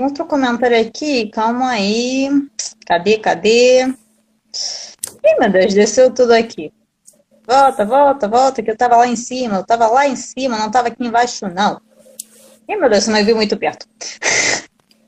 [0.00, 2.30] outro comentário aqui, calma aí.
[2.86, 3.84] Cadê, cadê?
[3.84, 6.72] Ih, meu Deus, desceu tudo aqui.
[7.46, 10.70] Volta, volta, volta, que eu tava lá em cima, eu tava lá em cima, não
[10.70, 11.80] tava aqui embaixo, não.
[12.68, 13.86] Ih, meu Deus, você não viu muito perto.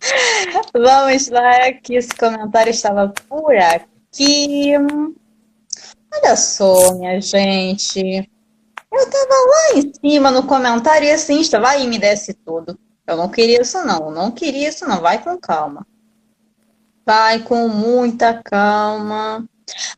[0.72, 4.72] Vamos lá, que esse comentário estava por aqui.
[6.14, 8.30] Olha só, minha gente.
[8.92, 12.78] Eu tava lá em cima no comentário e assim, vai e me desce tudo.
[13.06, 15.86] Eu não queria isso não, não queria isso não, vai com calma.
[17.06, 19.46] Vai com muita calma.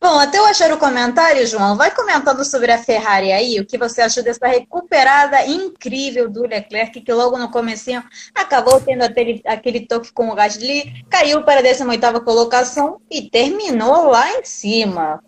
[0.01, 3.77] Bom, até eu achar o comentário, João, vai comentando sobre a Ferrari aí, o que
[3.77, 8.03] você achou dessa recuperada incrível do Leclerc, que logo no comecinho
[8.33, 14.09] acabou tendo aquele, aquele toque com o Gasly, caiu para a 18ª colocação e terminou
[14.09, 15.19] lá em cima.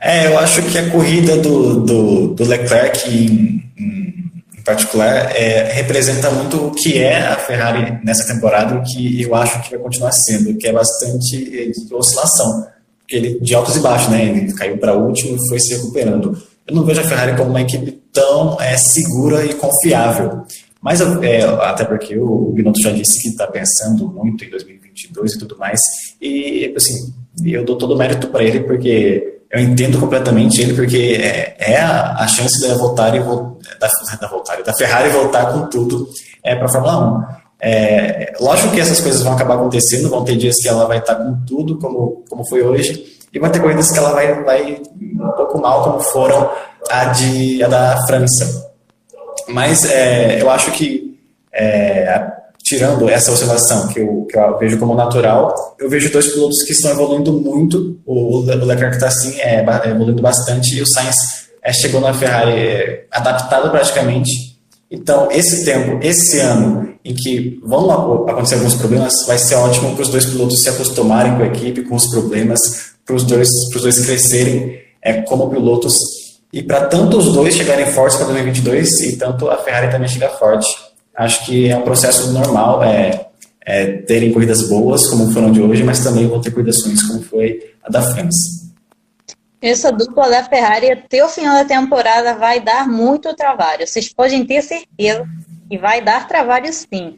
[0.00, 4.35] É, eu acho que a corrida do, do, do Leclerc em, em
[4.66, 9.62] particular, é, representa muito o que é a Ferrari nessa temporada, o que eu acho
[9.62, 12.66] que vai continuar sendo, que é bastante de oscilação,
[13.08, 14.24] ele de altos e baixos, né?
[14.24, 16.36] Ele caiu para último e foi se recuperando.
[16.66, 20.42] Eu não vejo a Ferrari como uma equipe tão é, segura e confiável.
[20.82, 25.38] Mas é, até porque o Binotto já disse que está pensando muito em 2022 e
[25.38, 25.80] tudo mais.
[26.20, 27.14] E assim,
[27.44, 31.80] eu dou todo o mérito para ele porque eu entendo completamente ele, porque é, é
[31.80, 33.88] a, a, chance da voltar e da,
[34.20, 36.08] da, voltar, da Ferrari voltar com tudo
[36.42, 37.46] é, para a Fórmula 1.
[37.60, 41.14] É, lógico que essas coisas vão acabar acontecendo, vão ter dias que ela vai estar
[41.14, 45.32] com tudo, como, como foi hoje, e vai ter corridas que ela vai, vai um
[45.32, 46.50] pouco mal, como foram
[46.90, 48.72] a, de, a da França.
[49.48, 51.18] Mas é, eu acho que
[51.52, 52.32] é,
[52.66, 56.72] tirando essa oscilação que eu, que eu vejo como natural, eu vejo dois pilotos que
[56.72, 57.96] estão evoluindo muito.
[58.04, 61.16] O, Leclerc está assim, é, evoluindo bastante e o Sainz
[61.62, 64.56] é, chegou na Ferrari é, adaptado praticamente.
[64.90, 67.88] Então, esse tempo, esse ano, em que vão
[68.28, 71.84] acontecer alguns problemas, vai ser ótimo para os dois pilotos se acostumarem com a equipe,
[71.84, 73.48] com os problemas, para os dois,
[73.80, 75.96] dois crescerem é, como pilotos
[76.52, 80.30] e para tanto os dois chegarem fortes para 2022 e tanto a Ferrari também chegar
[80.30, 80.66] forte
[81.16, 83.28] acho que é um processo normal é,
[83.64, 87.22] é, terem corridas boas, como foram de hoje, mas também vão ter corridas ruins, como
[87.22, 88.66] foi a da França.
[89.60, 93.86] Essa dupla da Ferrari até o final da temporada vai dar muito trabalho.
[93.86, 95.26] Vocês podem ter certeza
[95.68, 97.16] que vai dar trabalho sim.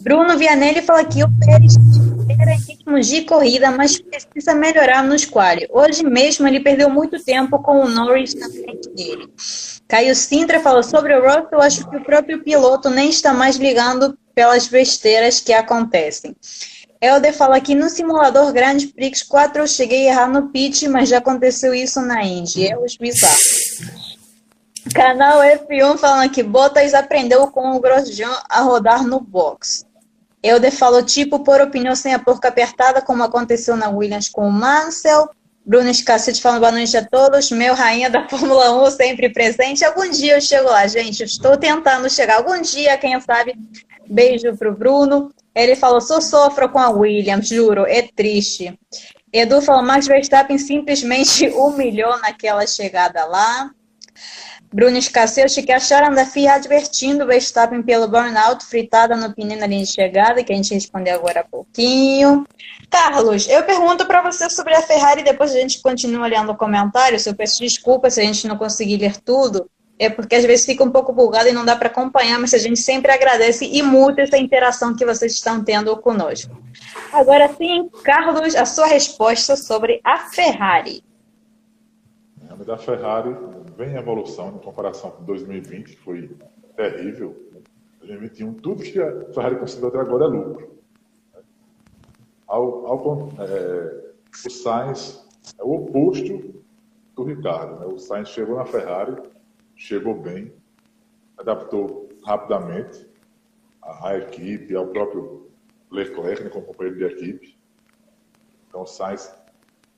[0.00, 1.74] Bruno Vianelli fala que o Pérez
[2.40, 5.66] era em ritmo de corrida, mas precisa melhorar nos quali.
[5.70, 9.28] Hoje mesmo ele perdeu muito tempo com o Norris na frente dele.
[9.90, 14.16] Caio Sintra falou sobre o Russell, acho que o próprio piloto nem está mais ligando
[14.32, 16.36] pelas besteiras que acontecem.
[17.00, 21.08] Helder fala que no simulador Grande Prix 4 eu cheguei a errar no pit, mas
[21.08, 22.68] já aconteceu isso na Indy.
[22.68, 23.80] É os bizarros.
[24.94, 29.84] Canal F1 falando que Bottas aprendeu com o Grosjean a rodar no box.
[30.40, 34.52] Helder falou tipo por opinião sem a porca apertada, como aconteceu na Williams com o
[34.52, 35.28] Mansell.
[35.64, 37.50] Bruno Escacete falando boa noite a todos.
[37.50, 39.84] Meu rainha da Fórmula 1 sempre presente.
[39.84, 41.22] Algum dia eu chego lá, gente.
[41.22, 42.38] estou tentando chegar.
[42.38, 43.54] Algum dia, quem sabe.
[44.08, 45.32] Beijo pro Bruno.
[45.54, 48.78] Ele falou: sou sofro com a Williams, juro, é triste.
[49.32, 53.70] Edu falou: Max Verstappen simplesmente humilhou naquela chegada lá.
[54.72, 59.66] Bruno Escacete, que acharam da FIA advertindo o Verstappen pelo burnout fritada no pneu na
[59.66, 62.46] linha de chegada, que a gente respondeu agora há pouquinho.
[62.88, 67.26] Carlos, eu pergunto para você sobre a Ferrari, depois a gente continua lendo comentários.
[67.26, 69.68] Eu peço desculpa se a gente não conseguir ler tudo,
[69.98, 72.58] é porque às vezes fica um pouco bugado e não dá para acompanhar, mas a
[72.58, 76.56] gente sempre agradece e multa essa interação que vocês estão tendo conosco.
[77.12, 81.02] Agora sim, Carlos, a sua resposta sobre a Ferrari.
[82.66, 83.34] Da Ferrari
[83.76, 86.36] vem em evolução em comparação com 2020, que foi
[86.76, 87.34] terrível.
[88.00, 90.70] 2021, tudo que a Ferrari conseguiu até agora é lucro.
[92.46, 94.12] Ao, ao, é,
[94.46, 95.26] o Sainz
[95.58, 96.62] é o oposto
[97.14, 97.80] do Ricardo.
[97.80, 97.86] Né?
[97.86, 99.16] O Sainz chegou na Ferrari,
[99.76, 100.52] chegou bem,
[101.38, 103.08] adaptou rapidamente
[103.80, 105.50] a, a equipe, ao próprio
[105.90, 107.58] Leclerc né, como companheiro de equipe.
[108.68, 109.32] Então o Sainz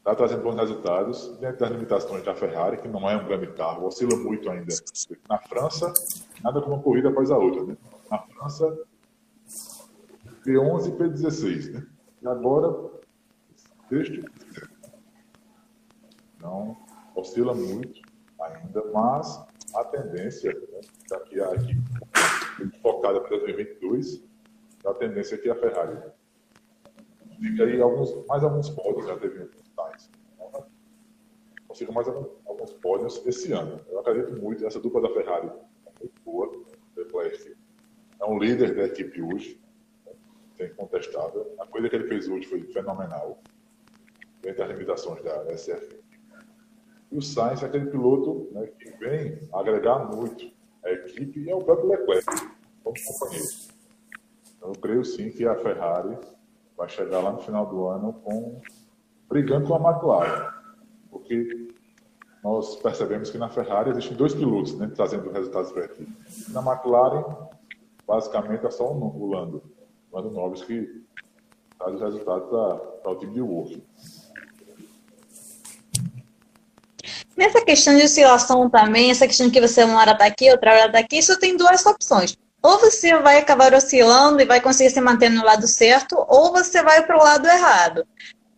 [0.03, 3.87] está trazendo bons resultados dentro das limitações da Ferrari, que não é um grande carro,
[3.87, 4.75] oscila muito ainda.
[5.29, 5.93] Na França,
[6.43, 7.65] nada como uma corrida após a outra.
[7.65, 7.77] Né?
[8.11, 8.81] Na França,
[10.45, 11.73] P11 e P16.
[11.73, 11.87] Né?
[12.21, 12.91] E agora,
[13.89, 14.29] sexto
[16.37, 16.77] Então,
[17.15, 18.03] oscila muito
[18.41, 19.41] ainda, mas
[19.73, 24.25] a tendência, né, daqui a equipe focada para 2022,
[24.85, 25.97] a tendência é que a Ferrari
[27.41, 29.49] fica aí alguns, mais alguns pódios, já teve
[30.35, 30.67] Então,
[31.67, 33.81] consiga mais alguns, pódios esse ano.
[33.89, 36.53] Eu acredito muito nessa dupla da Ferrari, é muito boa,
[38.21, 39.61] é um líder da equipe hoje,
[40.59, 41.55] é incontestável.
[41.59, 43.41] A coisa que ele fez hoje foi fenomenal,
[44.45, 46.01] entre as limitações da SF.
[47.11, 50.51] E o Sainz é aquele piloto né, que vem agregar muito
[50.85, 52.27] a equipe e é o próprio Leclerc,
[52.83, 53.47] como companheiro.
[54.63, 56.17] Eu creio sim que a Ferrari
[56.77, 58.61] vai chegar lá no final do ano com
[59.33, 60.53] brigando com a McLaren,
[61.11, 61.69] porque
[62.45, 66.07] nós percebemos que na Ferrari existem dois pilotos né, trazendo resultados aqui.
[66.49, 67.25] Na McLaren,
[68.07, 69.63] basicamente é só o Lando,
[70.11, 71.03] o Lando Norris que
[71.79, 72.47] traz os resultados
[73.03, 73.83] para o time de Wolff.
[77.35, 80.87] Nessa questão de oscilação também, essa questão que você uma hora está aqui, outra hora
[80.87, 82.37] está aqui, isso tem duas opções.
[82.63, 86.83] Ou você vai acabar oscilando e vai conseguir se manter no lado certo, ou você
[86.83, 88.07] vai para o lado errado.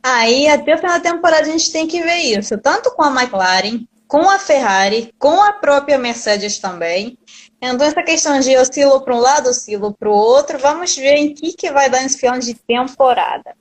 [0.07, 3.09] Aí, até o final da temporada, a gente tem que ver isso, tanto com a
[3.11, 7.16] McLaren, com a Ferrari, com a própria Mercedes também.
[7.59, 11.32] Então, essa questão de oscilo para um lado, oscilo para o outro, vamos ver em
[11.32, 13.57] que, que vai dar nesse final de temporada.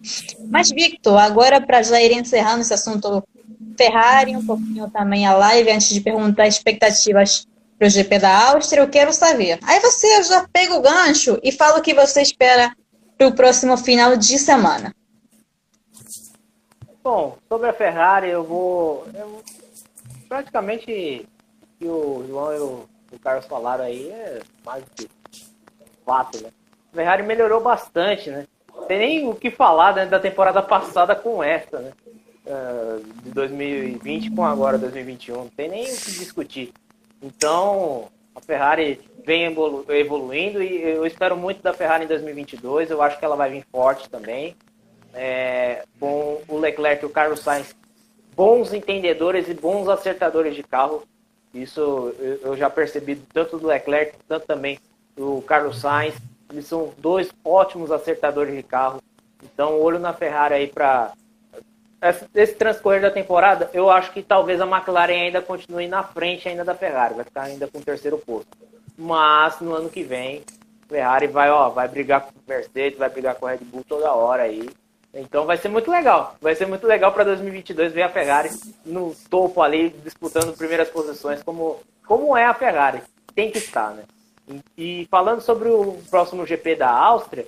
[0.49, 3.23] Mas, Victor, agora para já ir encerrando esse assunto
[3.77, 7.47] Ferrari, um pouquinho também a live, antes de perguntar expectativas
[7.79, 9.59] para o GP da Áustria, eu quero saber.
[9.63, 12.75] Aí você já pega o gancho e fala o que você espera
[13.17, 14.93] para o próximo final de semana.
[17.03, 19.05] Bom, sobre a Ferrari, eu vou.
[19.13, 19.43] Eu,
[20.29, 21.27] praticamente
[21.77, 25.09] que o João e o, o Carlos falaram aí é mais do que
[26.05, 26.49] fato, né?
[26.93, 28.47] A Ferrari melhorou bastante, né?
[28.87, 31.91] Tem nem o que falar né, da temporada passada com essa, né?
[32.45, 35.35] Uh, de 2020 com agora 2021.
[35.35, 36.73] Não tem nem o que discutir.
[37.21, 42.91] Então, a Ferrari vem evolu evoluindo e eu espero muito da Ferrari em 2022.
[42.91, 44.55] Eu acho que ela vai vir forte também
[45.13, 47.75] é, com o Leclerc e o Carlos Sainz
[48.35, 51.03] bons entendedores e bons acertadores de carro.
[51.53, 54.79] Isso eu já percebi tanto do Leclerc, tanto também
[55.15, 56.15] do Carlos Sainz.
[56.51, 59.01] Eles são dois ótimos acertadores de carro.
[59.43, 61.13] Então, olho na Ferrari aí para
[62.33, 63.69] esse transcorrer da temporada.
[63.73, 67.43] Eu acho que talvez a McLaren ainda continue na frente ainda da Ferrari, vai ficar
[67.43, 68.49] ainda com o terceiro posto.
[68.97, 70.43] Mas no ano que vem,
[70.87, 74.11] Ferrari vai, ó, vai brigar com o Mercedes, vai brigar com a Red Bull toda
[74.11, 74.69] hora aí.
[75.13, 76.35] Então vai ser muito legal.
[76.41, 78.49] Vai ser muito legal para 2022 ver a Ferrari
[78.83, 83.01] no topo ali, disputando primeiras posições, como, como é a Ferrari.
[83.35, 84.03] Tem que estar, né?
[84.47, 87.45] E, e falando sobre o próximo GP da Áustria,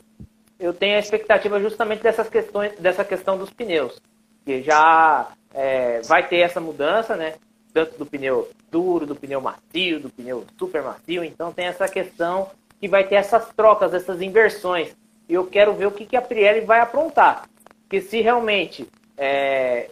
[0.59, 3.99] eu tenho a expectativa justamente dessas questões, dessa questão dos pneus.
[4.45, 7.33] Que já é, vai ter essa mudança, né?
[7.73, 11.23] Tanto do pneu duro, do pneu macio, do pneu super macio.
[11.23, 14.95] Então tem essa questão que vai ter essas trocas, essas inversões.
[15.27, 17.49] E eu quero ver o que, que a Pirelli vai aprontar
[17.89, 19.89] que se realmente é,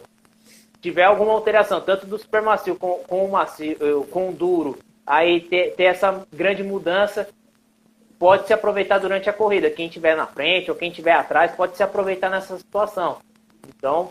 [0.80, 5.40] tiver alguma alteração, tanto do super macio com, com o macio, com o duro, aí
[5.40, 7.28] ter, ter essa grande mudança,
[8.18, 9.70] pode se aproveitar durante a corrida.
[9.70, 13.18] Quem estiver na frente ou quem estiver atrás pode se aproveitar nessa situação.
[13.68, 14.10] Então,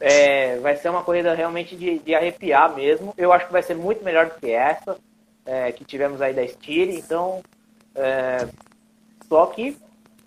[0.00, 3.12] é, vai ser uma corrida realmente de, de, arrepiar mesmo.
[3.16, 4.96] Eu acho que vai ser muito melhor do que essa
[5.44, 6.90] é, que tivemos aí da Steer.
[6.90, 7.42] Então,
[7.94, 8.48] é,
[9.28, 9.76] só que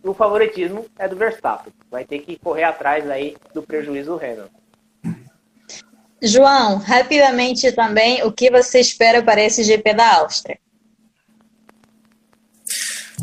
[0.03, 1.73] o favoritismo é do Verstappen.
[1.93, 4.49] Vai ter que correr atrás aí do prejuízo do Hamilton.
[6.23, 10.57] João, rapidamente também, o que você espera para esse GP da Áustria?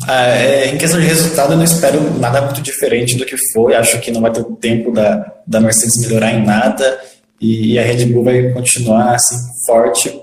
[0.06, 3.74] Ah, é, em questão de resultado, eu não espero nada muito diferente do que foi.
[3.74, 7.00] Acho que não vai ter tempo da, da Mercedes melhorar em nada
[7.40, 10.16] e, e a Red Bull vai continuar assim forte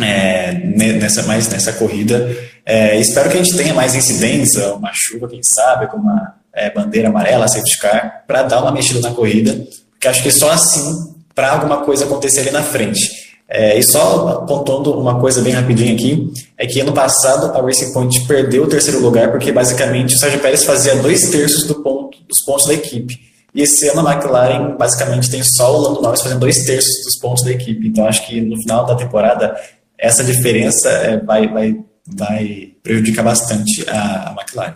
[0.00, 2.28] é, nessa mais nessa corrida.
[2.66, 6.70] É, espero que a gente tenha mais incidência, uma chuva, quem sabe, com uma é,
[6.70, 11.12] bandeira amarela, safety car, para dar uma mexida na corrida, porque acho que só assim
[11.34, 13.22] para alguma coisa acontecer ali na frente.
[13.48, 17.92] É, e só apontando uma coisa bem rapidinho aqui, é que ano passado a Racing
[17.92, 22.16] Point perdeu o terceiro lugar porque basicamente o Sérgio Pérez fazia dois terços do ponto,
[22.26, 23.18] dos pontos da equipe.
[23.54, 27.18] E esse ano a McLaren basicamente tem só o Lando Norris fazendo dois terços dos
[27.18, 27.86] pontos da equipe.
[27.86, 29.54] Então acho que no final da temporada
[29.98, 31.76] essa diferença é, vai, vai
[32.06, 34.74] vai prejudicar bastante a, a McLaren.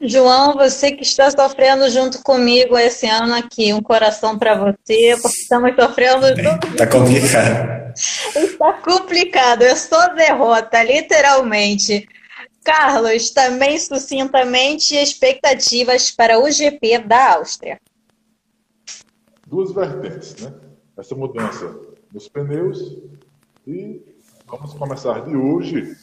[0.00, 5.38] João, você que está sofrendo junto comigo esse ano aqui, um coração para você, porque
[5.38, 6.66] estamos sofrendo junto.
[6.68, 7.92] Está complicado.
[8.36, 12.06] Está complicado, é só derrota, literalmente.
[12.64, 17.80] Carlos, também sucintamente, expectativas para o GP da Áustria.
[19.46, 20.52] Duas vertentes, né?
[20.96, 21.74] Essa mudança
[22.12, 22.98] nos pneus
[23.66, 24.02] e
[24.50, 25.94] Vamos começar de hoje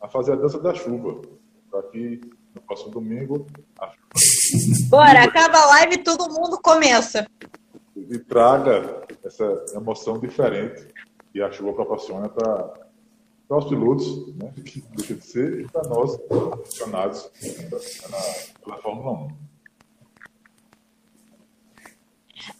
[0.00, 1.22] a fazer a dança da chuva.
[1.70, 2.20] Para que
[2.54, 3.46] no próximo domingo.
[3.78, 3.92] A...
[4.88, 7.26] Bora, acaba a live e todo mundo começa.
[7.96, 9.44] E traga essa
[9.74, 10.88] emoção diferente
[11.32, 12.72] que a chuva proporciona para
[13.48, 16.18] os pilotos, né, que deixa de ser, e para nós,
[16.52, 17.30] aficionados
[18.62, 19.53] pela Fórmula 1.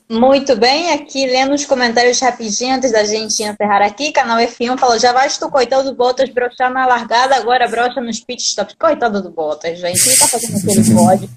[0.08, 4.98] Muito bem, aqui lendo os comentários rapidinho antes da gente encerrar aqui, canal F1 falou,
[4.98, 8.74] já vais tu, coitado do Bottas, brochar na largada, agora brocha nos pit stops.
[8.78, 11.30] Coitado do Bottas, gente, ele tá fazendo o que ele pode.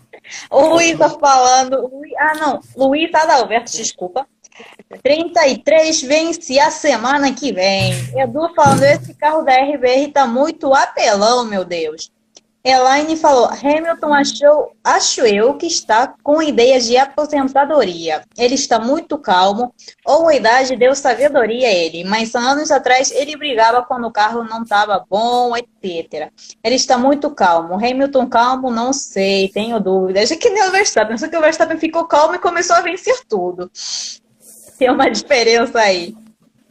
[0.52, 1.90] O Luiz tá falando,
[2.20, 4.28] ah não, Luiz Adalberto, desculpa.
[5.02, 7.94] 33 vence a semana que vem.
[8.18, 12.12] Edu falando, esse carro da RBR tá muito apelão, meu Deus.
[12.70, 18.24] Elaine falou: Hamilton achou, acho eu, que está com ideias de aposentadoria.
[18.38, 19.74] Ele está muito calmo,
[20.06, 24.44] ou a idade deu sabedoria a ele, mas anos atrás ele brigava quando o carro
[24.44, 26.30] não estava bom, etc.
[26.62, 27.76] Ele está muito calmo.
[27.76, 30.30] Hamilton calmo, não sei, tenho dúvidas.
[30.30, 33.22] É que nem o Verstappen, só que o Verstappen ficou calmo e começou a vencer
[33.30, 33.72] tudo.
[34.78, 36.14] Tem uma diferença aí.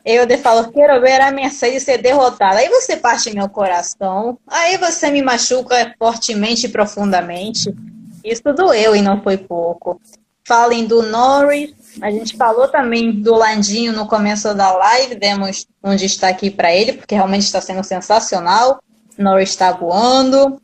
[0.08, 2.60] Eu de falo, quero ver a Mercedes ser derrotada.
[2.60, 4.38] Aí você parte meu coração.
[4.46, 7.74] Aí você me machuca fortemente e profundamente.
[8.22, 10.00] Isso doeu e não foi pouco.
[10.46, 11.74] Falem do Norris.
[12.00, 15.16] A gente falou também do Landinho no começo da live.
[15.16, 18.80] Demos um destaque para ele, porque realmente está sendo sensacional.
[19.18, 20.62] Norris está voando.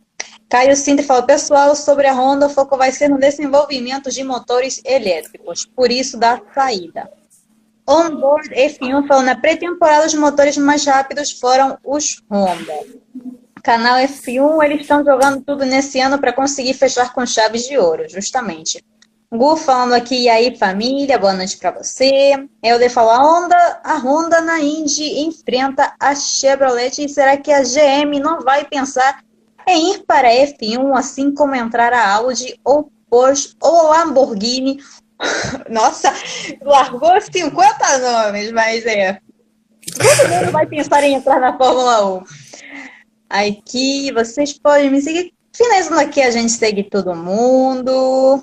[0.49, 4.81] Caio Sintra falou, pessoal, sobre a Honda, o foco vai ser no desenvolvimento de motores
[4.85, 7.11] elétricos, por isso da saída.
[7.87, 12.73] Onboard F1 falou na pré-temporada os motores mais rápidos foram os Honda.
[13.63, 18.09] Canal F1, eles estão jogando tudo nesse ano para conseguir fechar com chaves de ouro,
[18.09, 18.85] justamente.
[19.31, 22.47] Gu falando aqui, e aí família, boa noite para você.
[22.63, 27.63] Elder falou, a Honda, a Honda na Indy enfrenta a Chevrolet e será que a
[27.63, 29.23] GM não vai pensar
[29.67, 34.81] em ir para a F1 assim como entrar a Audi ou Porsche ou Lamborghini
[35.69, 36.13] nossa,
[36.63, 39.19] largou 50 nomes, mas é.
[39.97, 42.25] Todo mundo vai pensar em entrar na Fórmula 1.
[43.29, 45.33] Aqui, vocês podem me seguir.
[45.55, 48.43] Finalizando aqui, a gente segue todo mundo.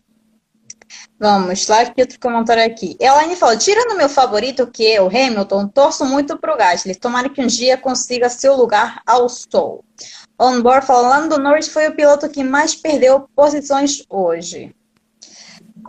[1.19, 2.95] Vamos lá, que outro comentário aqui.
[2.99, 6.95] Elaine falou, tirando meu favorito, que é o Hamilton, torço muito pro Gasly.
[6.95, 9.83] Tomara que um dia consiga seu lugar ao sol.
[10.39, 14.73] Onboard falando, Norris foi o piloto que mais perdeu posições hoje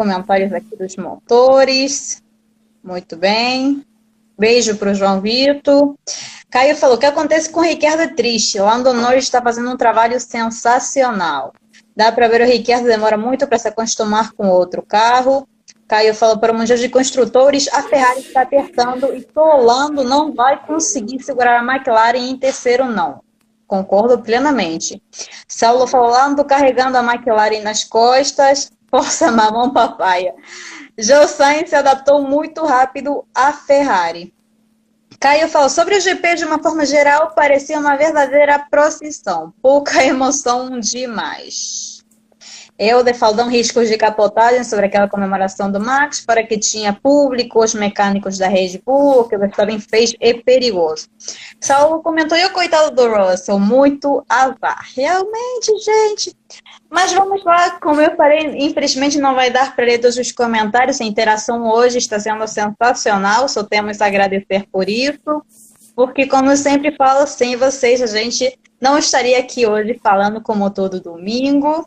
[0.01, 2.23] comentários aqui dos motores.
[2.83, 3.85] Muito bem.
[4.39, 5.95] Beijo para o João Vitor.
[6.51, 8.59] Caio falou: o que acontece com o Ricardo é triste.
[8.59, 11.53] Lando Norris está fazendo um trabalho sensacional.
[11.95, 15.47] Dá para ver o Ricardo demora muito para se acostumar com outro carro.
[15.87, 20.33] Caio falou para o Mundial de Construtores: a Ferrari está apertando e o Lando não
[20.33, 23.21] vai conseguir segurar a McLaren em terceiro, não.
[23.67, 25.03] Concordo plenamente.
[25.47, 28.73] Saulo falou: Lando carregando a McLaren nas costas.
[28.91, 30.35] Força Mamão Papaya.
[30.99, 34.35] Joe Sainz se adaptou muito rápido à Ferrari.
[35.19, 39.53] Caio falou, sobre o GP de uma forma geral, parecia uma verdadeira procissão.
[39.61, 41.90] Pouca emoção demais.
[42.83, 47.75] Eu, Faldão riscos de capotagem sobre aquela comemoração do Max, para que tinha público, os
[47.75, 51.07] mecânicos da Red Bull, que o Verstappen fez é perigoso.
[51.61, 54.83] Saulo comentou, e o coitado do Russell, muito azar.
[54.97, 56.35] Realmente, gente.
[56.89, 61.03] Mas vamos lá, como eu falei, infelizmente não vai dar para ler todos os comentários,
[61.03, 65.45] a interação hoje está sendo sensacional, só temos a agradecer por isso,
[65.95, 70.71] porque como eu sempre falo, sem vocês a gente não estaria aqui hoje falando como
[70.71, 71.85] todo domingo,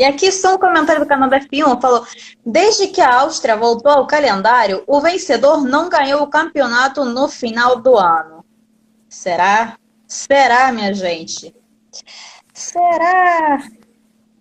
[0.00, 2.06] e aqui só um comentário do canal da F1 falou:
[2.44, 7.82] desde que a Áustria voltou ao calendário, o vencedor não ganhou o campeonato no final
[7.82, 8.42] do ano.
[9.10, 9.76] Será?
[10.06, 11.54] Será, minha gente?
[12.54, 13.62] Será?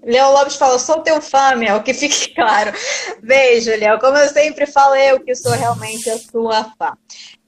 [0.02, 2.72] Léo Lopes falou, sou teu fã, Mel, que fique claro.
[3.22, 4.00] Beijo, Léo.
[4.00, 6.98] Como eu sempre falo, eu que sou realmente a sua fã.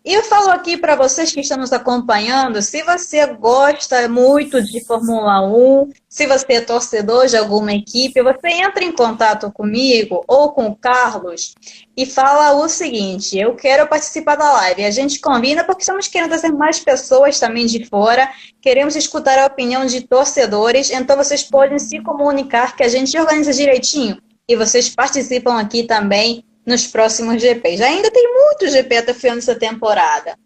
[0.04, 4.84] E eu falo aqui para vocês que estão nos acompanhando, se você gosta muito de
[4.84, 10.54] Fórmula 1, se você é torcedor de alguma equipe, você entra em contato comigo ou
[10.54, 11.54] com o Carlos
[11.96, 14.86] e fala o seguinte: eu quero participar da live.
[14.86, 18.28] A gente combina porque estamos querendo trazer mais pessoas também de fora,
[18.60, 23.54] queremos escutar a opinião de torcedores, então vocês podem se comunicar que a gente organiza
[23.54, 27.82] direitinho e vocês participam aqui também nos próximos GPs.
[27.82, 30.38] Ainda tem muito GP até final dessa temporada.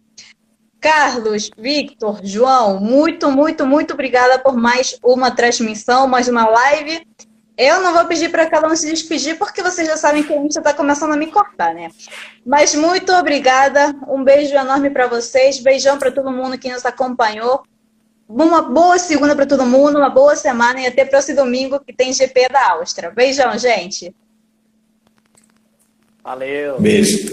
[0.80, 7.04] Carlos, Victor, João, muito, muito, muito obrigada por mais uma transmissão, mais uma live.
[7.58, 10.36] Eu não vou pedir para cada um se despedir, porque vocês já sabem que a
[10.36, 11.88] gente está começando a me cortar, né?
[12.44, 17.62] Mas muito obrigada, um beijo enorme para vocês, beijão para todo mundo que nos acompanhou.
[18.28, 22.12] Uma boa segunda para todo mundo, uma boa semana e até próximo domingo que tem
[22.12, 23.10] GP da Áustria.
[23.10, 24.14] Beijão, gente!
[26.26, 26.80] Valeu.
[26.80, 27.30] Beijo.